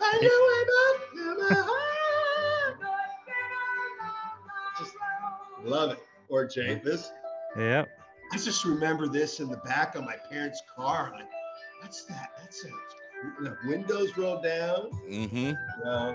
[0.00, 1.84] I know I'm up my heart.
[4.78, 4.94] Just
[5.64, 5.98] love it.
[6.28, 7.10] Or Jay, this
[7.56, 7.88] yep
[8.32, 11.12] I just remember this in the back of my parents' car.
[11.14, 11.28] Like,
[11.80, 12.32] what's that?
[12.38, 12.74] That sounds.
[13.40, 14.90] The windows rolled down.
[15.08, 15.36] Mm-hmm.
[15.36, 16.14] You know,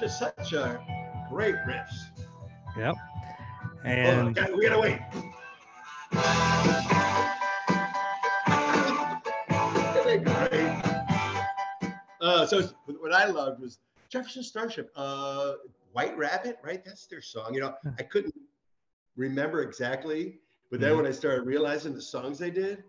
[0.00, 0.80] just such a
[1.28, 2.06] great riffs.
[2.78, 2.94] yep
[3.84, 5.00] Hold on, and we gotta wait.
[9.96, 11.92] Isn't it great?
[12.20, 12.62] Uh, so
[13.00, 13.78] what I loved was
[14.08, 15.54] Jefferson Starship, uh,
[15.92, 16.84] White Rabbit, right?
[16.84, 17.54] That's their song.
[17.54, 18.34] You know, I couldn't
[19.16, 20.38] remember exactly,
[20.70, 20.96] but then Mhm.
[20.98, 22.84] when I started realizing the songs they did,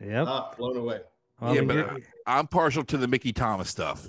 [0.00, 1.02] yep ah, blown away.
[1.40, 4.08] Well, Yeah, but, you're- I'm partial to the Mickey Thomas stuff.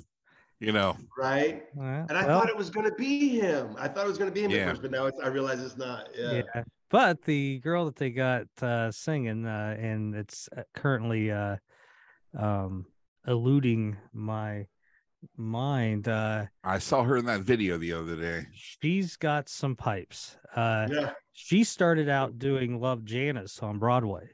[0.60, 1.64] You know, Right?
[1.76, 3.76] well, And I well, thought it was going to be him.
[3.78, 4.58] I thought it was going to be him Yeah.
[4.60, 6.08] at first, but now it's, I realize it's not.
[6.18, 6.41] Yeah.
[6.56, 6.64] yeah.
[6.89, 11.58] but the girl that they got uh singing uh and it's uh, currently uh
[12.38, 12.86] um
[13.28, 14.66] eluding my
[15.38, 18.45] mind, uh, I saw her in that video the other day.
[18.54, 20.38] she's got some pipes.
[20.56, 21.12] Uh, Yeah.
[21.32, 24.30] she started out doing Love Janis on Broadway,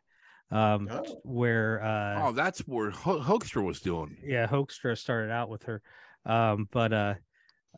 [0.51, 1.03] um, Oh.
[1.23, 4.17] where uh, Oh, that's where Ho- Hoekstra was doing.
[4.23, 5.81] yeah, Hoekstra started out with her,
[6.25, 7.13] um, but uh,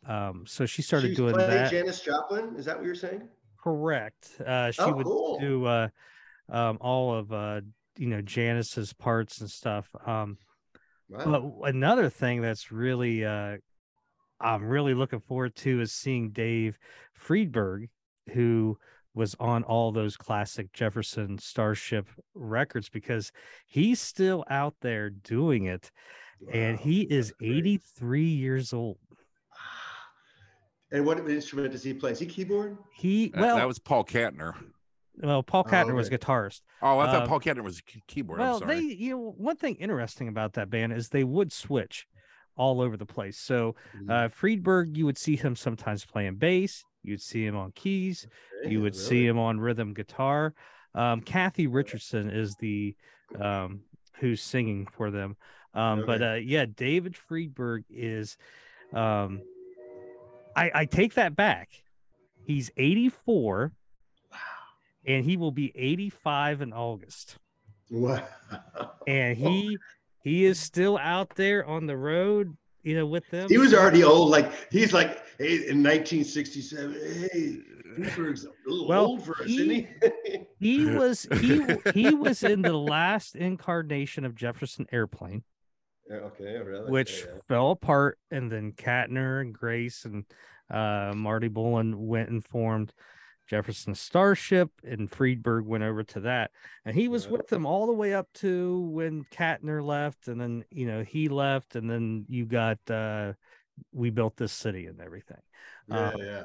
[0.05, 1.71] um, so she started She doing that.
[1.71, 2.55] Janis Joplin.
[2.57, 3.27] Is that what you're saying?
[3.61, 4.41] Correct.
[4.45, 5.39] Uh, she Oh, would cool.
[5.39, 5.87] do uh,
[6.49, 7.61] um, all of uh,
[7.97, 9.89] you know Janis's parts and stuff.
[10.05, 10.37] Um,
[11.09, 11.53] Wow.
[11.61, 13.57] but another thing that's really uh,
[14.39, 16.77] I'm really looking forward to is seeing Dave
[17.19, 17.89] Freiberg,
[18.33, 18.77] who
[19.13, 23.33] was on all those classic Jefferson Starship records, because
[23.67, 25.91] he's still out there doing it,
[26.51, 28.97] and he is 83 years old.
[30.91, 32.11] And what instrument does he play?
[32.11, 32.77] Is he keyboard?
[32.93, 34.53] He well, that was Paul Kantner.
[35.21, 36.17] well, Paul Oh, Kantner was okay.
[36.17, 36.61] guitarist.
[36.81, 38.39] Oh, I thought Um, Paul Kantner was a keyboard.
[38.39, 38.75] Well, I'm sorry.
[38.75, 42.07] they, you know, one thing interesting about that band is they would switch
[42.57, 43.37] all over the place.
[43.37, 44.09] So, Mm-hmm.
[44.11, 48.27] uh, Freiberg, you would see him sometimes playing bass, you'd see him on keys,
[48.65, 50.53] you would see him on rhythm guitar.
[50.93, 52.95] Um, Cathy Richardson is the
[53.39, 53.83] um,
[54.19, 55.37] who's singing for them.
[55.73, 58.37] Um, But uh, yeah, David Freiberg is.
[58.93, 59.41] Um,
[60.55, 61.69] I, I take that back.
[62.43, 63.71] He's 84
[64.31, 64.37] Wow.
[65.05, 67.37] and he will be 85 in August.
[67.89, 68.25] Wow.
[69.07, 69.77] and he
[70.23, 74.03] he is still out there on the road you know with them He was already
[74.03, 74.29] old.
[74.29, 76.93] Like he's like hey, in 1967.
[77.31, 77.57] Hey,
[78.09, 80.39] Freiberg's a little Well, old for us, he- isn't he?
[80.59, 81.63] he was he
[81.93, 85.43] he was in the last incarnation of jefferson airplane
[86.09, 86.89] okay, really.
[86.89, 90.25] which Yeah, fell apart and then Kantner and grace and
[90.69, 92.93] uh marty balin went and formed
[93.49, 96.51] jefferson starship and freiberg went over to that
[96.85, 97.31] and he was Yeah.
[97.31, 101.27] with them all the way up to when Kantner left and then you know he
[101.27, 103.33] left and then you got uh
[103.91, 105.41] we built this city and everything
[105.89, 106.43] yeah, um, yeah.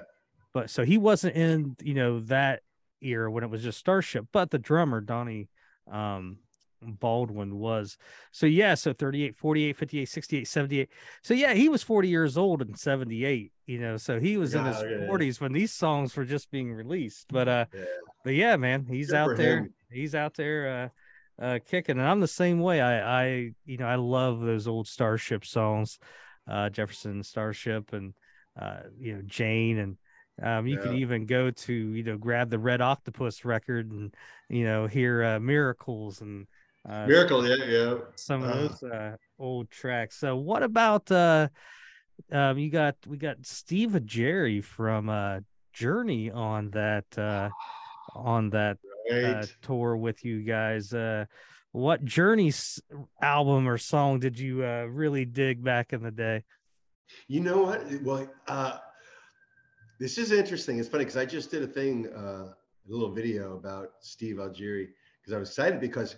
[0.52, 2.62] but so he wasn't in you know that
[3.00, 5.48] era when it was just starship but the drummer donnie
[5.92, 6.38] um
[6.82, 7.96] baldwin was
[8.32, 10.88] so yeah so 38 48 58 68 78
[11.22, 14.64] so yeah he was 40 years old in 78 you know so he was in
[14.64, 15.06] his Yeah, yeah, yeah.
[15.06, 17.84] 40s when these songs were just being released but uh Yeah.
[18.24, 19.74] but yeah man he's Good out there him.
[19.90, 20.92] he's out there
[21.40, 24.66] uh uh kicking and i'm the same way i i you know i love those
[24.68, 25.98] old starship songs
[26.48, 28.14] uh jefferson starship and
[28.60, 29.96] uh you know jane and
[30.42, 30.98] um you could Yeah.
[30.98, 34.14] even go to you know grab the red octopus record and
[34.48, 36.46] you know hear uh miracles and
[36.88, 37.94] uh Miracle, yeah, yeah.
[38.16, 38.54] some of uh.
[38.54, 41.48] those uh old tracks so what about uh
[42.32, 45.40] um you got we got steve augeri from uh
[45.72, 47.50] journey on that uh
[48.14, 48.78] on that
[49.10, 49.24] Right.
[49.24, 50.92] uh, tour with you guys.
[50.92, 51.26] Uh,
[51.72, 52.80] what Journey's
[53.22, 56.44] album or song did you uh, really dig back in the day?
[57.28, 57.84] You know what?
[58.02, 58.78] Well, uh,
[60.00, 60.78] this is interesting.
[60.78, 62.54] It's funny because I just did a thing, uh, a
[62.88, 64.88] little video about Steve Augeri
[65.20, 66.16] because I was excited because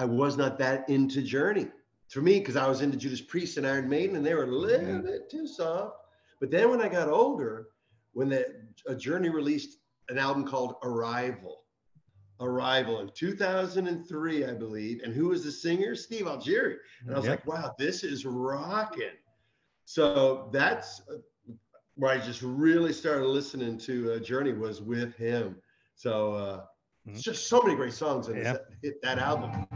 [0.00, 1.68] I was not that into Journey.
[2.08, 4.46] For me, because I was into Judas Priest and Iron Maiden, and they were a
[4.46, 5.94] little bit too soft.
[6.40, 7.68] But then when I got older,
[8.14, 8.46] when the
[8.88, 9.78] a Journey released
[10.08, 11.64] an album called Arrival,
[12.40, 15.94] Arrival in 2003, I believe, and who was the singer?
[15.94, 16.76] Steve Augeri.
[17.06, 17.46] And I was Yep.
[17.46, 19.16] like, wow, this is rocking.
[19.84, 21.18] So that's uh,
[21.96, 25.56] where I just really started listening to uh, Journey was with him.
[25.94, 26.64] So uh,
[27.06, 28.56] it's just so many great songs in Yeah.
[28.82, 29.66] hit that album.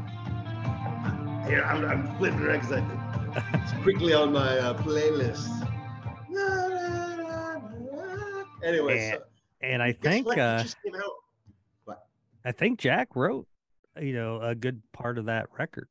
[1.47, 2.83] Here, I'm, I'm flipping around because
[3.55, 5.47] it's quickly on my uh, playlist.
[8.63, 9.25] Anyway, And- so,
[9.61, 10.39] and I think what?
[10.39, 11.99] Uh, just came out.
[12.47, 13.47] I think Jack wrote
[14.01, 15.89] you know a good part of that record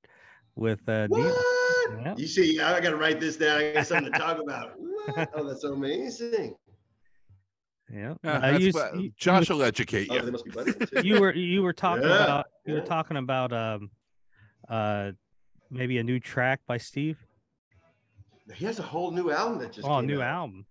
[0.55, 1.27] with uh, Neil.
[1.29, 1.99] What?
[2.01, 2.15] Yeah.
[2.17, 3.59] You see, I got to write this down.
[3.61, 4.73] I got something to talk about.
[4.77, 5.29] What?
[5.35, 6.55] Oh, that's amazing.
[7.91, 10.21] Yeah, Yeah, Uh, that's you, what- you- Josh will educate Oh, you.
[10.21, 10.75] they must be buddies.
[10.89, 11.01] too.
[11.07, 12.79] you were you were talking Yeah, about you yeah.
[12.79, 13.89] were talking about um
[14.69, 15.11] uh
[15.74, 17.26] maybe a new track by Steve.
[18.53, 20.21] He has a whole new album that just Oh, new out.
[20.21, 20.65] album.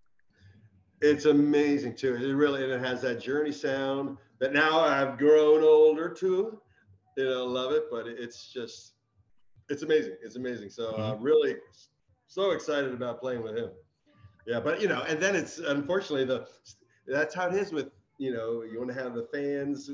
[1.00, 2.14] It's amazing too.
[2.14, 6.60] It really it has that journey sound that now I've grown older too,
[7.16, 8.94] You know, love it, but it's just
[9.68, 10.16] it's amazing.
[10.22, 10.70] It's amazing.
[10.70, 11.22] So uh, Mm-hmm.
[11.22, 11.56] really
[12.26, 13.70] so excited about playing with him.
[14.46, 16.46] Yeah, but you know, and then it's unfortunately the
[17.06, 19.90] that's how it is with you know you want to have the fans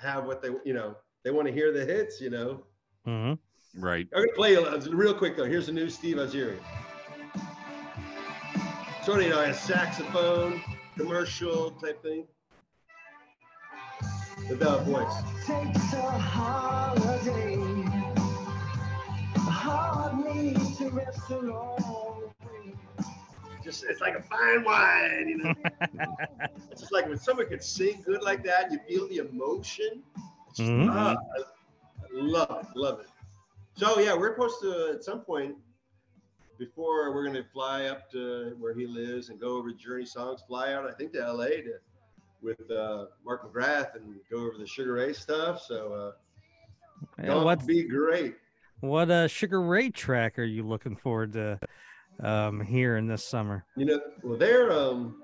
[0.00, 2.20] have what they you know they want to hear the hits.
[2.20, 2.64] You know,
[3.04, 3.34] hmm
[3.78, 4.06] Right.
[4.14, 5.44] I'm gonna play you real quick though.
[5.44, 6.58] Here's a new Steve Augeri.
[9.04, 10.62] Sort of, you know, a saxophone
[10.96, 12.26] commercial type thing.
[14.48, 15.22] Without voice.
[15.46, 17.54] takes a holiday.
[19.34, 22.74] A heart needs to rest along the way.
[23.62, 25.54] just it's like a fine wine, you know.
[26.70, 30.02] it's just like when someone can sing good like that, you feel the emotion.
[30.48, 30.88] It's just, Mhm.
[30.90, 31.44] ah, I, I
[32.12, 33.06] love it, love it.
[33.76, 35.54] So yeah, we're supposed to at some point
[36.58, 40.72] before we're gonna fly up to where he lives and go over Journey Songs, fly
[40.72, 41.74] out, I think to LA to
[42.40, 45.60] with uh, Mark McGrath and go over the Sugar Ray stuff.
[45.60, 48.36] So uh, Yeah, gonna be great.
[48.80, 51.58] what uh Sugar Ray track are you looking forward to
[52.20, 53.66] um hearing this summer?
[53.76, 55.22] You know, well, they're um,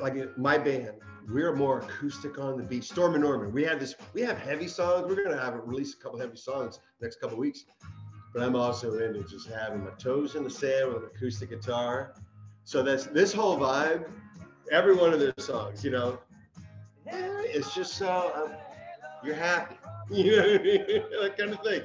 [0.00, 0.92] like uh, my band,
[1.28, 2.84] we're more acoustic on the beach.
[2.84, 5.06] Storm and Norman, we have this, we have heavy songs.
[5.08, 7.64] We're gonna have a release a couple heavy songs next couple weeks.
[8.32, 12.14] But I'm also into just having my toes in the sand with an acoustic guitar.
[12.64, 14.08] So that's this whole vibe.
[14.70, 16.18] Every one of their songs, you know,
[17.06, 18.52] eh, it's just so um,
[19.24, 19.76] you're happy,
[20.10, 20.42] you know,
[21.22, 21.82] that kind of thing.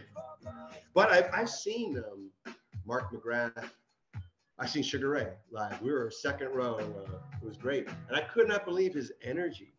[0.94, 2.30] But I've, I've seen um,
[2.86, 3.70] Mark McGrath
[4.62, 5.82] I seen Sugar Ray live.
[5.82, 6.76] We were second row.
[6.76, 9.74] Uh, it was great, and I could not believe his energy.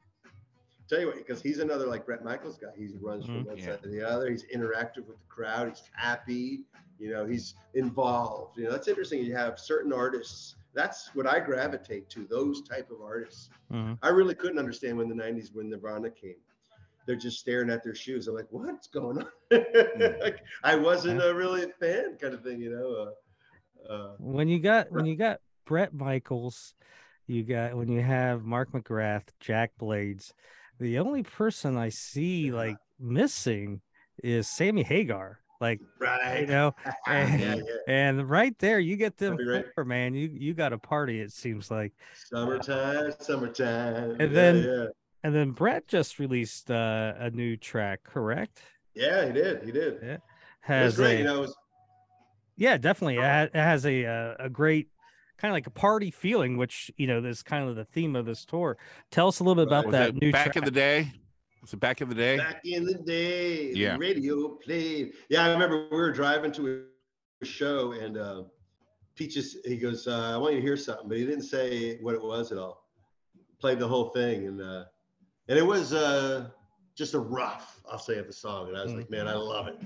[0.89, 2.72] Tell you what, because he's another like Bret Michaels guy.
[2.76, 3.47] He runs from Mhm.
[3.47, 3.64] one Yeah.
[3.66, 4.28] side to the other.
[4.28, 5.68] He's interactive with the crowd.
[5.68, 6.64] He's happy.
[6.99, 8.59] You know, he's involved.
[8.59, 9.24] You know, that's interesting.
[9.24, 10.57] You have certain artists.
[10.74, 12.24] That's what I gravitate to.
[12.26, 13.51] Those type of artists.
[13.70, 13.99] Mhm.
[14.03, 16.41] I really couldn't understand when the '90s when Nirvana came.
[17.07, 18.26] They're just staring at their shoes.
[18.26, 19.28] I'm like, what's going on?
[20.20, 22.61] like, I wasn't a really a fan, kind of thing.
[22.61, 22.93] You know.
[22.95, 23.12] Uh,
[23.89, 26.74] uh, When you got when you got Bret Michaels,
[27.26, 30.35] you got when you have Mark McGrath, Jack Blades.
[30.80, 32.55] The only person I see Yeah.
[32.55, 33.80] like missing
[34.22, 35.39] is Sammy Hagar.
[35.61, 36.74] Like right, you know,
[37.07, 37.62] and, yeah.
[37.87, 39.64] and right there you get them right.
[39.76, 40.12] four, man.
[40.12, 41.20] You you got a party.
[41.20, 41.93] It seems like.
[42.33, 44.11] Summertime, summertime.
[44.18, 44.87] And yeah, then- yeah,
[45.22, 48.61] And then Bret just released uh, a new track, correct?
[48.95, 49.99] yeah, he did, he did.
[50.03, 50.14] Yeah.
[50.14, 50.20] It was
[50.62, 51.37] Has great, a, you know.
[51.39, 51.57] It was,
[52.63, 53.17] yeah, definitely.
[53.17, 54.89] It has a uh, a great
[55.37, 58.25] kind of like a party feeling, which you know is kind of the theme of
[58.25, 58.79] this tour.
[59.11, 59.93] Tell us a little bit about Right.
[59.93, 60.57] Was that new back track.
[60.59, 61.13] in the day?
[61.61, 62.37] Was it back in the day?
[62.37, 63.95] back in the day, Yeah.
[63.95, 65.15] the radio played.
[65.29, 66.85] Yeah, I remember we were driving to
[67.41, 68.45] a show and uh,
[69.17, 72.15] Peaches, he goes, uh, I want you to hear something, but he didn't say what
[72.15, 72.89] it was at all.
[73.61, 74.85] Played the whole thing and uh,
[75.49, 76.49] and it was uh,
[76.95, 78.69] just a rough, I'll say, of the song.
[78.69, 79.79] And I was like, man, I love it.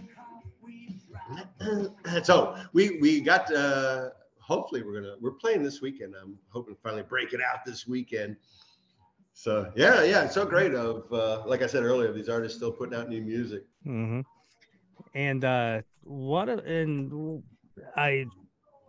[2.22, 4.10] So we we got uh
[4.40, 6.14] hopefully we're gonna we're playing this weekend.
[6.20, 8.36] I'm hoping to finally break it out this weekend.
[9.32, 12.72] So yeah yeah it's so great of uh like i said earlier these artists still
[12.72, 13.64] putting out new music.
[13.84, 14.20] Hmm
[15.14, 17.42] And uh, what a- and
[17.96, 18.26] I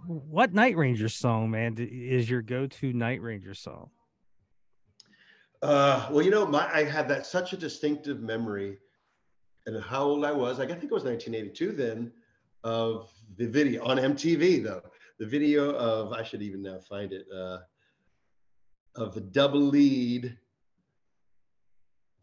[0.06, 3.90] what Night Ranger song, man, is your go-to Night Ranger song?
[5.64, 8.78] uh well you know my i have that such a distinctive memory
[9.66, 12.12] and how old i was like i think it was 1982 then
[12.64, 14.82] of the video on mtv though
[15.20, 17.60] the video of i should even now find it uh
[18.96, 20.38] of the double lead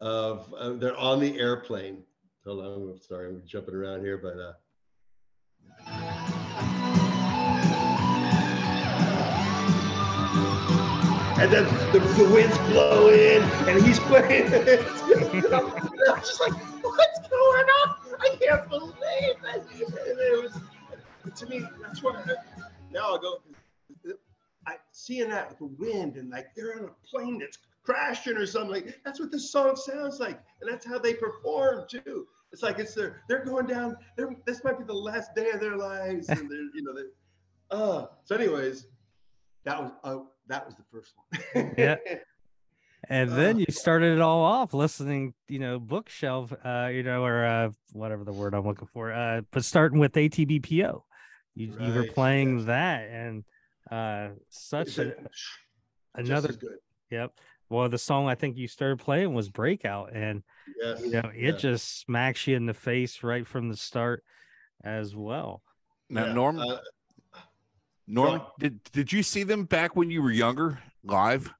[0.01, 2.03] of uh, they're on the airplane
[2.45, 4.53] hold on I'm sorry i'm jumping around here but uh
[11.37, 14.79] and then the, the wind's blowing and he's playing it.
[15.53, 16.53] I'm just like,
[16.95, 17.95] what's going on?
[18.19, 19.37] I can't believe it.
[19.43, 22.23] And it was, to me, that's why
[22.91, 23.37] now I go,
[24.67, 28.47] I seeing that with the wind and like they're on a plane that's crashing or
[28.47, 32.63] something like that's what this song sounds like and that's how they perform too it's
[32.63, 35.77] like it's their they're going down they're, this might be the last day of their
[35.77, 37.03] lives and they're you know they
[37.69, 38.87] uh so anyways
[39.65, 40.17] that was uh,
[40.47, 41.13] that was the first
[41.53, 41.95] one Yeah.
[43.09, 47.45] And then you started it all off listening, you know, bookshelf, uh, you know, or
[47.45, 49.11] uh, whatever the word I'm looking for.
[49.11, 51.01] Uh, but starting with ATBPO,
[51.55, 52.67] you you were playing yes.
[52.67, 53.43] that, and
[53.91, 55.13] uh, such a, a-
[56.15, 56.53] another.
[56.53, 56.77] good
[57.11, 57.33] Yep.
[57.69, 60.43] Well, the song I think you started playing was Breakout, and
[60.81, 61.51] yes you know, it yeah.
[61.51, 64.23] just smacks you in the face right from the start,
[64.83, 65.61] as well.
[66.09, 66.77] Now, Yeah, Norm, uh,
[68.07, 71.53] Norm, Well- did did you see them back when you were younger, live?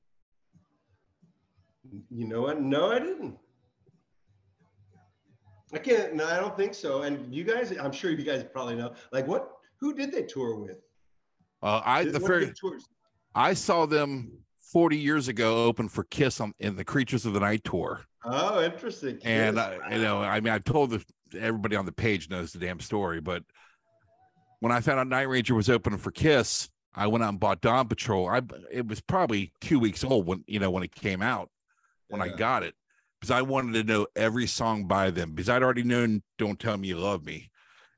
[2.10, 2.62] You know what?
[2.62, 3.38] No, I didn't.
[5.74, 6.14] I can't.
[6.16, 7.02] No, I don't think so.
[7.04, 8.94] And you guys, I'm sure you guys probably know.
[9.12, 9.52] Like, what?
[9.80, 10.78] Who did they tour with?
[11.62, 12.88] Uh, I Did- the very tours?
[13.34, 14.32] I saw them
[14.72, 18.64] 40 years ago open for Kiss on in the Creatures of the Night tour, Oh,
[18.64, 19.20] interesting.
[19.24, 19.80] and Yes.
[19.84, 21.04] uh, you know, I mean, I've told the,
[21.38, 23.44] everybody on the page knows the damn story, but
[24.62, 27.60] when I found out Night Ranger was opening for Kiss, I went out and bought
[27.62, 28.30] Dawn Patrol.
[28.30, 31.50] I it was probably two weeks old when you know when it came out
[32.10, 32.76] when I got it
[33.20, 36.78] because I wanted to know every song by them because I'd already known "Don't Tell
[36.78, 37.50] Me You Love Me,"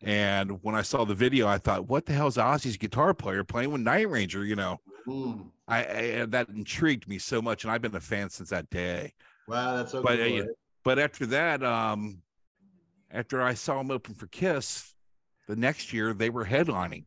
[0.02, 3.44] And when I saw the video, I thought, what the hell is Ozzy's guitar player
[3.44, 4.46] playing with Night Ranger?
[4.46, 5.52] You know, Mm.
[5.68, 5.80] I,
[6.22, 9.14] I that intrigued me so much, and I've been a fan since that day.
[9.48, 10.42] Wow, that's so But, cool.
[10.42, 10.46] uh.
[10.84, 12.22] But after that, um,
[13.12, 14.94] after I saw him open for Kiss,
[15.48, 17.06] the next year they were headlining.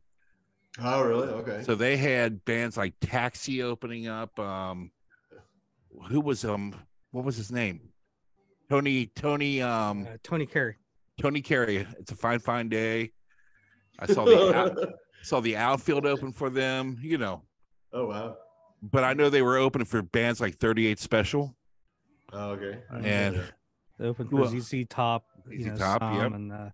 [0.79, 1.29] Oh, really?
[1.29, 1.63] Okay.
[1.63, 4.39] So they had bands like Taxi opening up.
[4.39, 4.91] Um,
[6.09, 6.75] who was um,
[7.11, 7.81] what was his name?
[8.69, 10.77] Tony Tony um Uh, Tony Carey.
[11.21, 11.87] Tony Carey.
[11.99, 13.13] It's a fine fine day.
[13.99, 14.79] I saw the out,
[15.23, 16.99] saw the outfield open for them.
[17.03, 17.43] You know,
[17.93, 18.37] oh, wow.
[18.83, 21.55] but I know they were opening for bands like 38 Special
[22.33, 22.79] Oh, okay.
[23.03, 23.43] and
[23.99, 26.33] They opened Who for el- ZZ Top, you ZZ know, Top, some, yep.
[26.33, 26.71] and uh,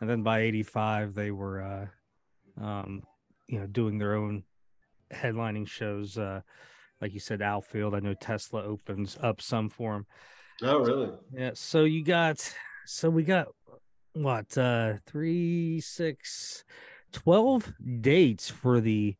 [0.00, 3.02] and then by '85 they were, uh, um,
[3.48, 4.44] you know, doing their own
[5.12, 6.16] headlining shows.
[6.16, 6.40] Uh,
[7.00, 7.94] like you said, Outfield.
[7.94, 10.06] I know Tesla opens up some for them.
[10.62, 11.10] Oh, really?
[11.32, 11.50] Yeah.
[11.54, 12.54] So you got,
[12.86, 13.48] so we got
[14.12, 16.64] what, uh, three, six,
[17.12, 19.16] 12 dates for the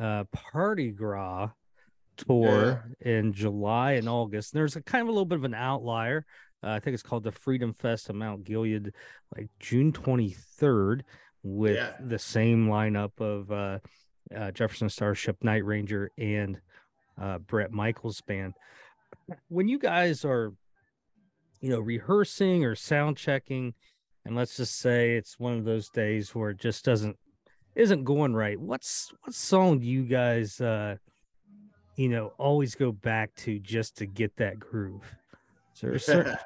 [0.00, 1.50] uh, Party Gras
[2.16, 4.52] tour in July and August.
[4.52, 6.26] And There's a kind of a little bit of an outlier.
[6.62, 8.92] Uh, I think it's called the Freedom Fest of Mount Gilead,
[9.36, 11.02] like June 23rd,
[11.42, 11.92] with Yeah.
[12.00, 13.78] the same lineup of uh,
[14.36, 16.60] uh, Jefferson Starship, Night Ranger, and
[17.20, 18.54] uh, Bret Michaels band.
[19.48, 20.52] When you guys are,
[21.60, 23.74] you know, rehearsing or sound checking,
[24.24, 27.16] and let's just say it's one of those days where it just doesn't
[27.74, 28.58] isn't going right.
[28.58, 30.96] What's what song do you guys uh
[31.96, 35.04] you know always go back to just to get that groove?
[35.74, 36.36] Is there a certain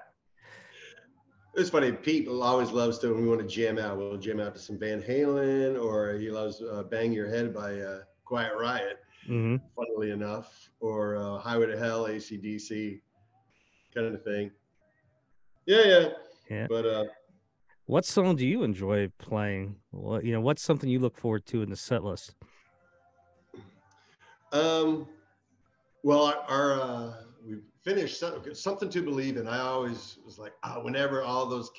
[1.55, 1.93] It's funny.
[1.93, 3.97] Pete always loves to when we want to jam out.
[3.97, 7.81] We'll jam out to some Van Halen, or he loves uh, "Bang Your Head" by
[7.81, 9.04] uh, Quiet Riot.
[9.29, 9.61] Mhm.
[9.77, 13.01] Funnily enough, or uh, "Highway to Hell" ACDC,
[13.95, 14.51] kind of thing.
[15.67, 16.09] Yeah, yeah.
[16.51, 16.67] Yeah.
[16.69, 17.05] But uh,
[17.87, 19.77] what song do you enjoy playing?
[19.91, 22.35] What you know, what's something you look forward to in the set list?
[24.53, 25.09] Um,
[26.03, 27.15] well, our, our uh,
[27.45, 28.23] we finished
[28.53, 29.49] something to believe in.
[29.49, 31.71] I always was like, ah, whenever all those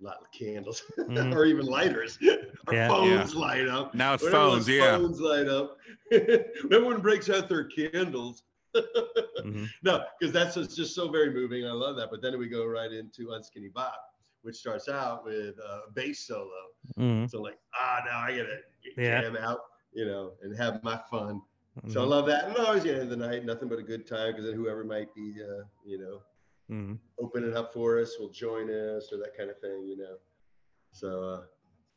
[0.00, 1.34] ki- li- ki- li- candles Mhm.
[1.34, 2.18] or even lighters,
[2.66, 2.88] our Yeah.
[2.88, 3.94] phones light up.
[3.94, 4.68] now it's Whenever phones.
[4.68, 5.76] Yeah, Phones light up.
[6.12, 8.42] Everyone breaks out their candles.
[8.74, 9.68] Mhm.
[9.82, 11.66] No, because that's just, just so very moving.
[11.66, 12.08] I love that.
[12.10, 14.00] But then we go right into Unskinny Bop,
[14.42, 16.50] which starts out with uh, a bass solo.
[16.98, 17.28] Mhm.
[17.30, 18.58] So like, ah, now I gotta
[18.96, 19.22] Yeah.
[19.22, 19.60] jam out,
[19.92, 21.42] you know, and have my fun.
[21.88, 22.08] So I Mhm.
[22.08, 22.44] love that.
[22.48, 24.84] And always the end of the night, nothing but a good time because then whoever
[24.84, 26.22] might be, uh, you know,
[26.70, 26.98] Mhm.
[27.18, 30.16] open it up for us will join us or that kind of thing, you know.
[30.92, 31.42] So uh,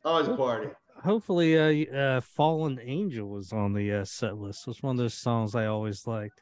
[0.04, 0.68] always a party.
[1.02, 1.58] Hopefully,
[1.90, 4.66] uh, uh, "Fallen Angel" was on the uh, set list.
[4.68, 6.40] It's one of those songs I always liked.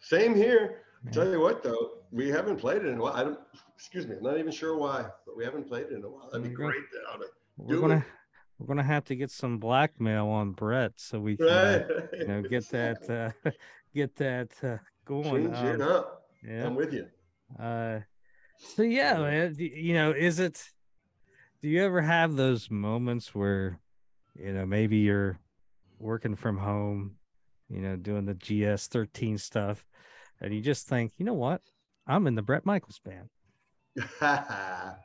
[0.00, 0.82] Same here.
[1.04, 1.10] Yeah.
[1.12, 3.12] Tell you what though, we haven't played it in a while.
[3.14, 3.38] I don't.
[3.74, 6.28] Excuse me, I'm not even sure why, but we haven't played it in a while.
[6.30, 6.82] That'd be you great.
[6.92, 8.02] Though, to- We're Do gonna it.
[8.58, 11.86] we're gonna have to get some blackmail on Bret so we can uh,
[12.18, 13.10] you know get that
[13.44, 13.50] uh,
[13.94, 15.52] get that uh, going.
[15.52, 16.25] Change it Um, up.
[16.46, 16.66] Yeah.
[16.66, 17.06] I'm with you.
[17.58, 18.00] Uh,
[18.58, 19.56] so yeah, man.
[19.58, 20.62] You know, is it?
[21.62, 23.80] Do you ever have those moments where,
[24.34, 25.38] you know, maybe you're
[25.98, 27.16] working from home,
[27.68, 29.84] you know, doing the GS thirteen stuff,
[30.40, 31.62] and you just think, you know what,
[32.06, 33.28] I'm in the Bret Michaels band.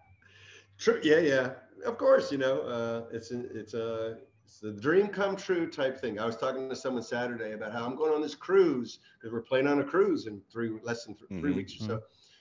[0.77, 0.99] True.
[1.03, 1.51] Yeah, yeah.
[1.85, 4.17] Of course, you know, uh, it's it's a
[4.51, 6.19] it's a dream come true type thing.
[6.19, 9.41] I was talking to someone Saturday about how I'm going on this cruise because we're
[9.41, 11.99] playing on a cruise in three less than th- 3 Mhm, weeks or so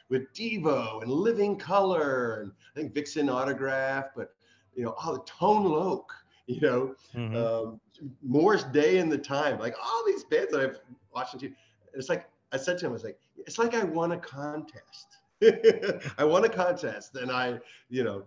[0.08, 4.30] with Devo and Living Colour and I think Vixen Autograph, but
[4.74, 6.12] you know, all the Tone Loc,
[6.46, 7.50] you know, Mhm.
[7.62, 7.80] um,
[8.22, 10.78] Morris Day and the Time, like all these bands that I've
[11.14, 11.54] watched on TV.
[11.94, 15.18] It's like I said to him, I was like, it's like I won a contest.
[16.18, 17.58] I won a contest, and I,
[17.88, 18.24] you know,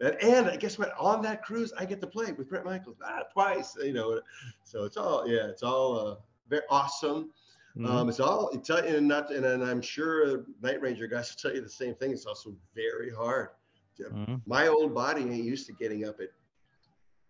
[0.00, 0.92] and, and guess what?
[0.98, 3.76] On that cruise, I get to play with Bret Michaels ah, twice.
[3.82, 4.20] You know,
[4.64, 6.16] so it's all yeah, it's all uh,
[6.48, 7.30] very awesome.
[7.76, 7.88] Mhm.
[7.88, 11.56] Um, it's all it's and not and, and I'm sure Night Ranger guys will tell
[11.56, 12.12] you the same thing.
[12.12, 13.50] It's also very hard.
[13.98, 14.40] Mhm.
[14.46, 16.28] My old body ain't used to getting up at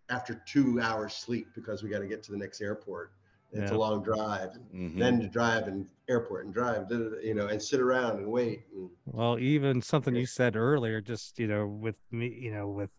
[0.09, 3.13] after two hours sleep because we got to get to the next airport.
[3.53, 4.51] It's a long drive.
[4.73, 4.97] Mhm.
[4.97, 8.65] Then to drive and airport and drive, you know, and sit around and wait.
[8.75, 10.21] And, Well, even something Yeah.
[10.21, 12.89] you said earlier, just you know, with me, you know, with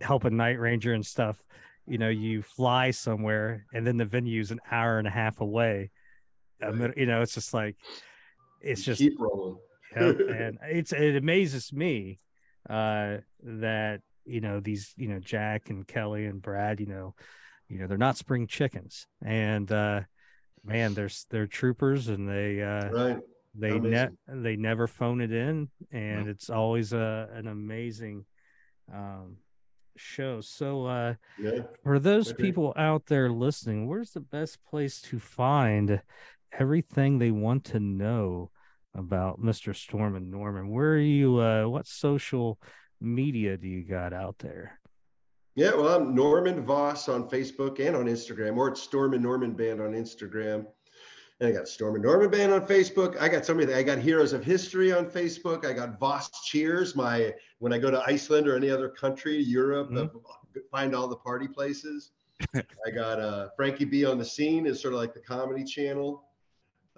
[0.00, 1.42] helping Night Ranger and stuff,
[1.86, 5.90] you know, you fly somewhere and then the venue's an hour and a half away.
[6.60, 6.96] I Right.
[6.96, 7.76] you know, it's just like
[8.60, 9.58] it's just keep rolling.
[9.96, 12.18] Yep, and it's it amazes me
[12.68, 17.14] uh that you know these you know Jack and Kelly and Brad you know
[17.68, 20.00] you know they're not spring chickens and uh
[20.64, 23.18] man they're they're troopers and they uh Right.
[23.54, 28.24] they ne- they never phone it in and it's always a an amazing
[28.92, 29.36] um
[29.96, 30.40] show.
[30.40, 31.62] So uh Yeah.
[31.82, 32.42] for those Okay.
[32.42, 36.00] people out there listening, where's the best place to find
[36.52, 38.50] everything they want to know
[38.94, 39.74] about Mr.
[39.74, 40.68] Storm and Norman?
[40.68, 42.58] Where are you uh what social
[43.00, 44.77] media do you got out there?
[45.54, 49.52] Yeah, well, I'm Norman Voss on Facebook and on Instagram, or it's Storm and Norman
[49.54, 50.66] Band on Instagram.
[51.40, 53.20] And I got Storm and Norman Band on Facebook.
[53.20, 53.72] I got so many.
[53.72, 55.64] I got Heroes of History on Facebook.
[55.64, 56.94] I got Voss Cheers.
[56.96, 60.10] My when I go to Iceland or any other country, Europe, Mhm.
[60.14, 62.12] uh, find all the party places.
[62.54, 66.24] I got uh, Frankie B on the scene is sort of like the comedy channel.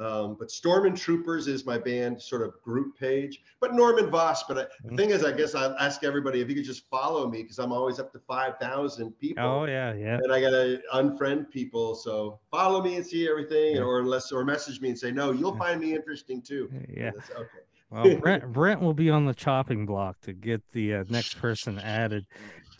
[0.00, 3.42] Um, but Storm and Troopers is my band sort of group page.
[3.60, 4.44] But Norman Voss.
[4.44, 7.28] But I, the thing is, I guess I'll ask everybody if you could just follow
[7.28, 10.18] me because I'm always up to five thousand people Oh yeah, yeah.
[10.22, 11.94] and I gotta unfriend people.
[11.94, 13.82] So follow me and see everything, Yeah.
[13.82, 16.70] or unless or message me and say no, you'll find me interesting too.
[16.88, 17.10] Yeah.
[17.10, 17.48] That's- okay.
[17.90, 21.78] Well, Brent Brent will be on the chopping block to get the uh, next person
[21.78, 22.24] added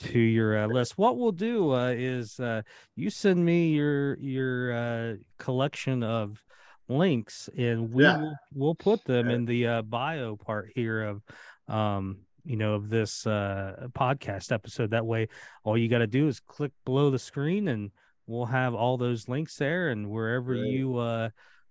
[0.05, 0.97] to your uh, list.
[0.97, 2.63] What we'll do uh, is uh,
[2.95, 6.43] you send me your your uh, collection of
[6.91, 8.19] links, and we Yeah.
[8.19, 9.37] will we'll put them Yeah.
[9.37, 11.23] in the uh, bio part here of
[11.69, 14.91] um you know of this uh podcast episode.
[14.91, 15.29] That way,
[15.65, 17.91] all you got to do is click below the screen, and
[18.27, 20.71] we'll have all those links there, and wherever Great.
[20.73, 21.31] you uh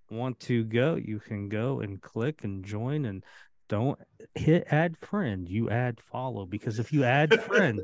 [0.10, 3.24] want to go, you can go and click and join and
[3.68, 4.00] don't
[4.34, 7.80] hit add friend, you add follow because if you add friend,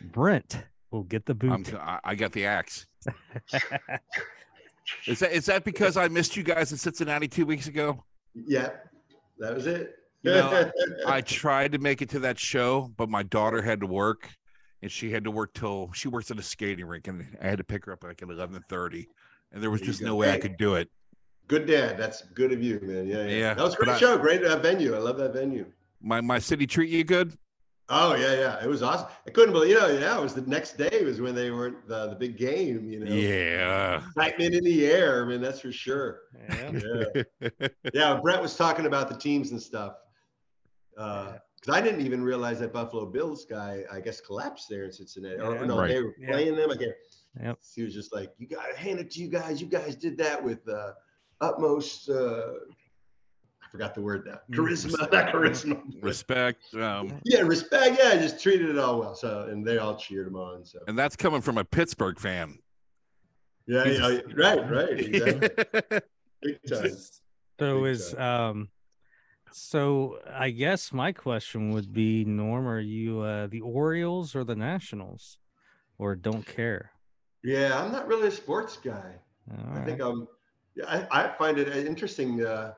[0.00, 1.74] Brent will get the I'm, boot.
[1.74, 2.86] I, I got the axe.
[5.06, 8.04] Is that is that because I missed you guys in Cincinnati two weeks ago?
[8.34, 8.70] Yeah,
[9.38, 9.96] that was it.
[10.22, 10.70] You know,
[11.06, 14.28] I tried to make it to that show, but my daughter had to work,
[14.82, 17.58] and she had to work till she works at a skating rink, and I had
[17.58, 19.08] to pick her up like at eleven thirty,
[19.52, 20.90] and there was There just no way I could do it.
[21.48, 21.96] good dad.
[21.98, 23.06] That's good of you, man.
[23.06, 23.28] Yeah, yeah.
[23.28, 24.18] Yeah, that was a great I- show.
[24.18, 24.94] Great uh, venue.
[24.94, 25.66] I love that venue.
[26.02, 27.36] My my city treat you good?
[27.92, 28.62] Oh yeah, yeah.
[28.64, 29.08] It was awesome.
[29.26, 29.70] I couldn't believe.
[29.70, 30.16] You know, yeah.
[30.16, 32.88] It was the next day was when they were the the big game.
[32.88, 33.96] You know, Yeah.
[34.06, 35.22] excitement in the air.
[35.24, 36.20] I mean, that's for sure.
[36.48, 37.22] Yeah.
[37.40, 37.68] Yeah.
[37.92, 39.94] yeah, Bret was talking about the teams and stuff.
[40.94, 45.40] Because I didn't even realize that Buffalo Bills guy, I guess, collapsed there in Cincinnati.
[45.40, 45.88] Or, no, Right.
[45.88, 46.30] they were Yeah.
[46.30, 46.94] playing them again.
[47.42, 47.58] Yep.
[47.74, 49.60] He was just like, "You got to hand it to you guys.
[49.60, 50.92] You guys did that with uh,
[51.40, 52.79] utmost." Uh, I
[53.70, 54.40] forgot the word now.
[54.50, 55.12] Mm, Charisma, respect.
[55.12, 55.82] not charisma.
[56.02, 56.74] Respect.
[56.74, 57.98] Um, Yeah, respect.
[58.02, 59.14] Yeah, just treated it all well.
[59.14, 60.64] So, and they all cheered him on.
[60.64, 62.58] So, and that's coming from a Pittsburgh fan.
[63.66, 66.00] yeah, yeah, right, right, exactly.
[66.42, 66.96] big time.
[67.58, 68.68] So Big is um
[69.52, 74.56] so I guess my question would be Norm, are you uh the Orioles or the
[74.56, 75.38] Nationals?
[75.98, 76.92] Or don't care?
[77.44, 79.16] Yeah, I'm not really a sports guy.
[79.50, 80.26] All I think I'm.
[80.74, 82.42] yeah, I, I find it interesting.
[82.44, 82.72] Uh,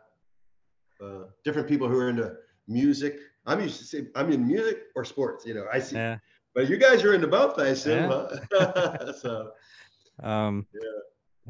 [1.02, 2.34] uh, different people who are into
[2.68, 3.18] music.
[3.46, 5.44] I'm used to say I'm in music or sports.
[5.44, 5.96] You know, I see.
[5.96, 6.18] yeah.
[6.54, 8.10] But you guys are into both, I assume.
[8.10, 9.12] Huh?
[9.20, 9.50] so
[10.22, 10.66] Um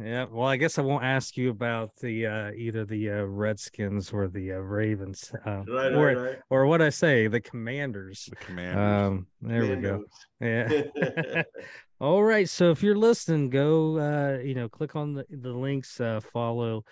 [0.00, 4.10] yeah, well, I guess I won't ask you about the uh either the uh, Redskins
[4.10, 5.30] or the uh, Ravens.
[5.44, 6.38] Uh, right, or right, right.
[6.48, 8.26] or what I say, the Commanders.
[8.30, 9.06] The Commanders.
[9.06, 10.04] Um there we go.
[10.40, 11.42] Yeah.
[12.00, 12.48] All right.
[12.48, 16.84] So if you're listening, go uh, you know, click on the, the links, uh follow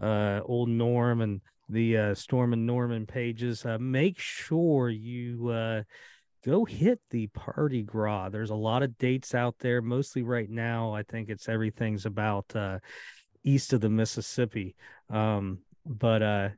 [0.00, 3.64] uh old Norm and the uh Storm and Norman pages.
[3.64, 5.82] Uh make sure you uh
[6.44, 8.28] go hit the party gras.
[8.28, 10.94] There's a lot of dates out there, mostly right now.
[10.94, 12.78] I think it's everything's about uh
[13.44, 14.76] east of the Mississippi.
[15.10, 16.48] Um, but uh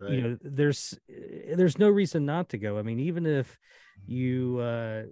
[0.00, 0.12] Right.
[0.12, 3.58] you know there's eh, there's no reason not to go i mean even if
[4.06, 5.02] you uh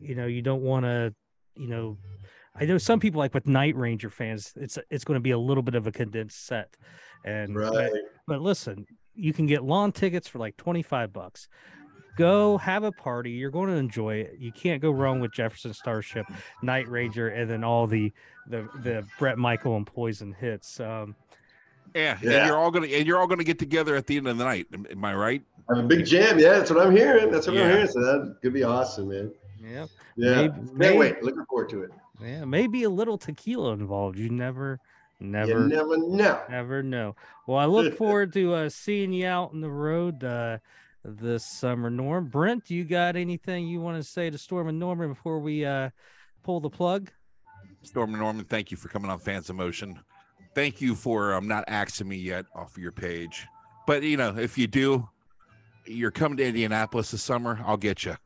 [0.00, 1.14] you know you don't want to
[1.54, 1.98] you know
[2.54, 5.38] i know some people like with night ranger fans it's it's going to be a
[5.38, 6.74] little bit of a condensed set
[7.26, 7.92] and right.
[8.28, 8.86] But listen
[9.18, 11.48] you can get lawn tickets for like 25 bucks
[12.16, 15.74] go have a party you're going to enjoy it you can't go wrong with jefferson
[15.74, 16.24] starship
[16.62, 18.12] night ranger and then all the
[18.48, 21.14] the the bret michael and poison hits um
[21.94, 22.30] yeah, yeah.
[22.38, 24.44] and you're all gonna and you're all gonna get together at the end of the
[24.44, 24.66] night.
[24.74, 25.42] Am, am I right?
[25.70, 26.38] Have a big jam.
[26.38, 27.30] Yeah, that's what I'm hearing.
[27.30, 27.86] That's what I'm hearing.
[27.86, 29.32] So that could be awesome, man.
[29.58, 30.34] yeah Yeah.
[30.34, 31.22] Maybe- Can't maybe- wait.
[31.22, 31.90] Looking forward to it.
[32.20, 34.18] Yeah, maybe a little tequila involved.
[34.18, 34.80] You never,
[35.20, 36.40] never, You never know.
[36.48, 37.16] never know.
[37.46, 40.58] Well, I look forward to uh, seeing you out on the road uh,
[41.04, 41.90] this summer.
[41.90, 45.64] Norm, Brent, you got anything you want to say to Storm and Norman before we
[45.64, 45.90] uh,
[46.42, 47.10] pull the plug?
[47.82, 49.98] Storm and Norman, thank you for coming on Fans of Motion.
[50.54, 53.46] Thank you for um, not axing me yet off of your page.
[53.86, 55.08] But you know, if you do,
[55.86, 57.60] you're coming to Indianapolis this summer.
[57.64, 58.16] I'll get you.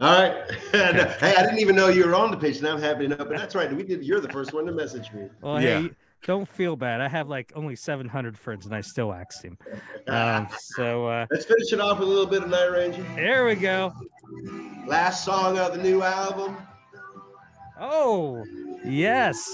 [0.00, 0.50] All right.
[0.72, 2.62] hey, I didn't even know you were on the page.
[2.62, 3.16] Now I'm happy to know.
[3.24, 3.70] But that's right.
[3.74, 4.02] We did.
[4.04, 5.28] You're the first one to message me.
[5.42, 5.82] Well, Yeah.
[5.82, 5.90] hey,
[6.22, 7.00] don't feel bad.
[7.00, 9.58] I have like only 700 friends and I still axed him.
[10.08, 13.04] Um, so uh, Let's finish it off with a little bit of Night Ranger.
[13.14, 13.92] there we go.
[14.88, 16.56] last song of the new album.
[17.78, 18.44] Oh,
[18.84, 19.48] yes.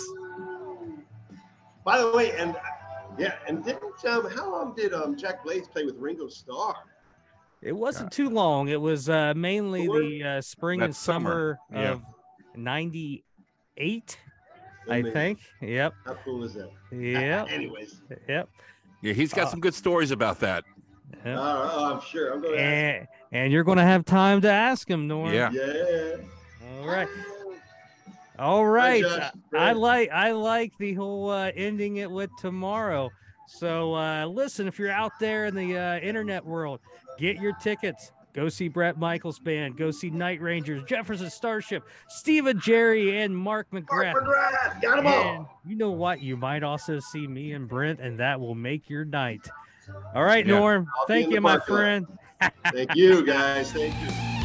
[1.84, 2.57] By the way, and
[3.18, 6.74] yeah, and didn't um, how long did um Jack Blades play with Ringo Starr?
[7.63, 8.69] It wasn't too long.
[8.69, 11.93] It was uh, mainly the uh, spring That and summer, summer, yeah.
[11.93, 12.03] of
[12.57, 14.19] 98,
[14.89, 15.13] I Amazing.
[15.13, 15.39] think.
[15.63, 15.95] Yep.
[16.05, 16.71] How cool is that?
[16.93, 17.49] Yep.
[17.51, 18.49] Anyways, Yep.
[19.03, 20.65] Yeah, he's got Uh, some good stories about that.
[21.25, 21.37] yep.
[21.37, 21.41] uh,
[21.73, 22.33] oh, I'm sure.
[22.33, 22.61] I'm going to.
[22.61, 25.33] And, and you're going to have time to ask him, Norm.
[25.35, 25.51] Yeah.
[25.51, 26.17] Yeah.
[26.81, 27.09] All right.
[28.39, 29.03] All right.
[29.03, 29.33] Josh.
[29.55, 33.11] I- I like I like the whole uh, ending it with tomorrow.
[33.47, 36.80] So uh, listen, if you're out there in the uh, internet world,
[37.18, 38.12] get your tickets.
[38.36, 39.78] Go see Bret Michaels band.
[39.78, 44.12] Go see Night Rangers, Jefferson Starship, Steve Augeri, and Mark Mark McGrath.
[44.12, 45.36] McGrath, got them all.
[45.36, 46.20] And you know what?
[46.20, 49.49] You might also see me and Brent, and that will make your night.
[50.14, 50.59] All right, Yeah.
[50.59, 50.86] Norm.
[50.99, 52.07] I'll Thank you, my friend.
[52.72, 53.72] Thank you, guys.
[53.72, 54.36] Thank you.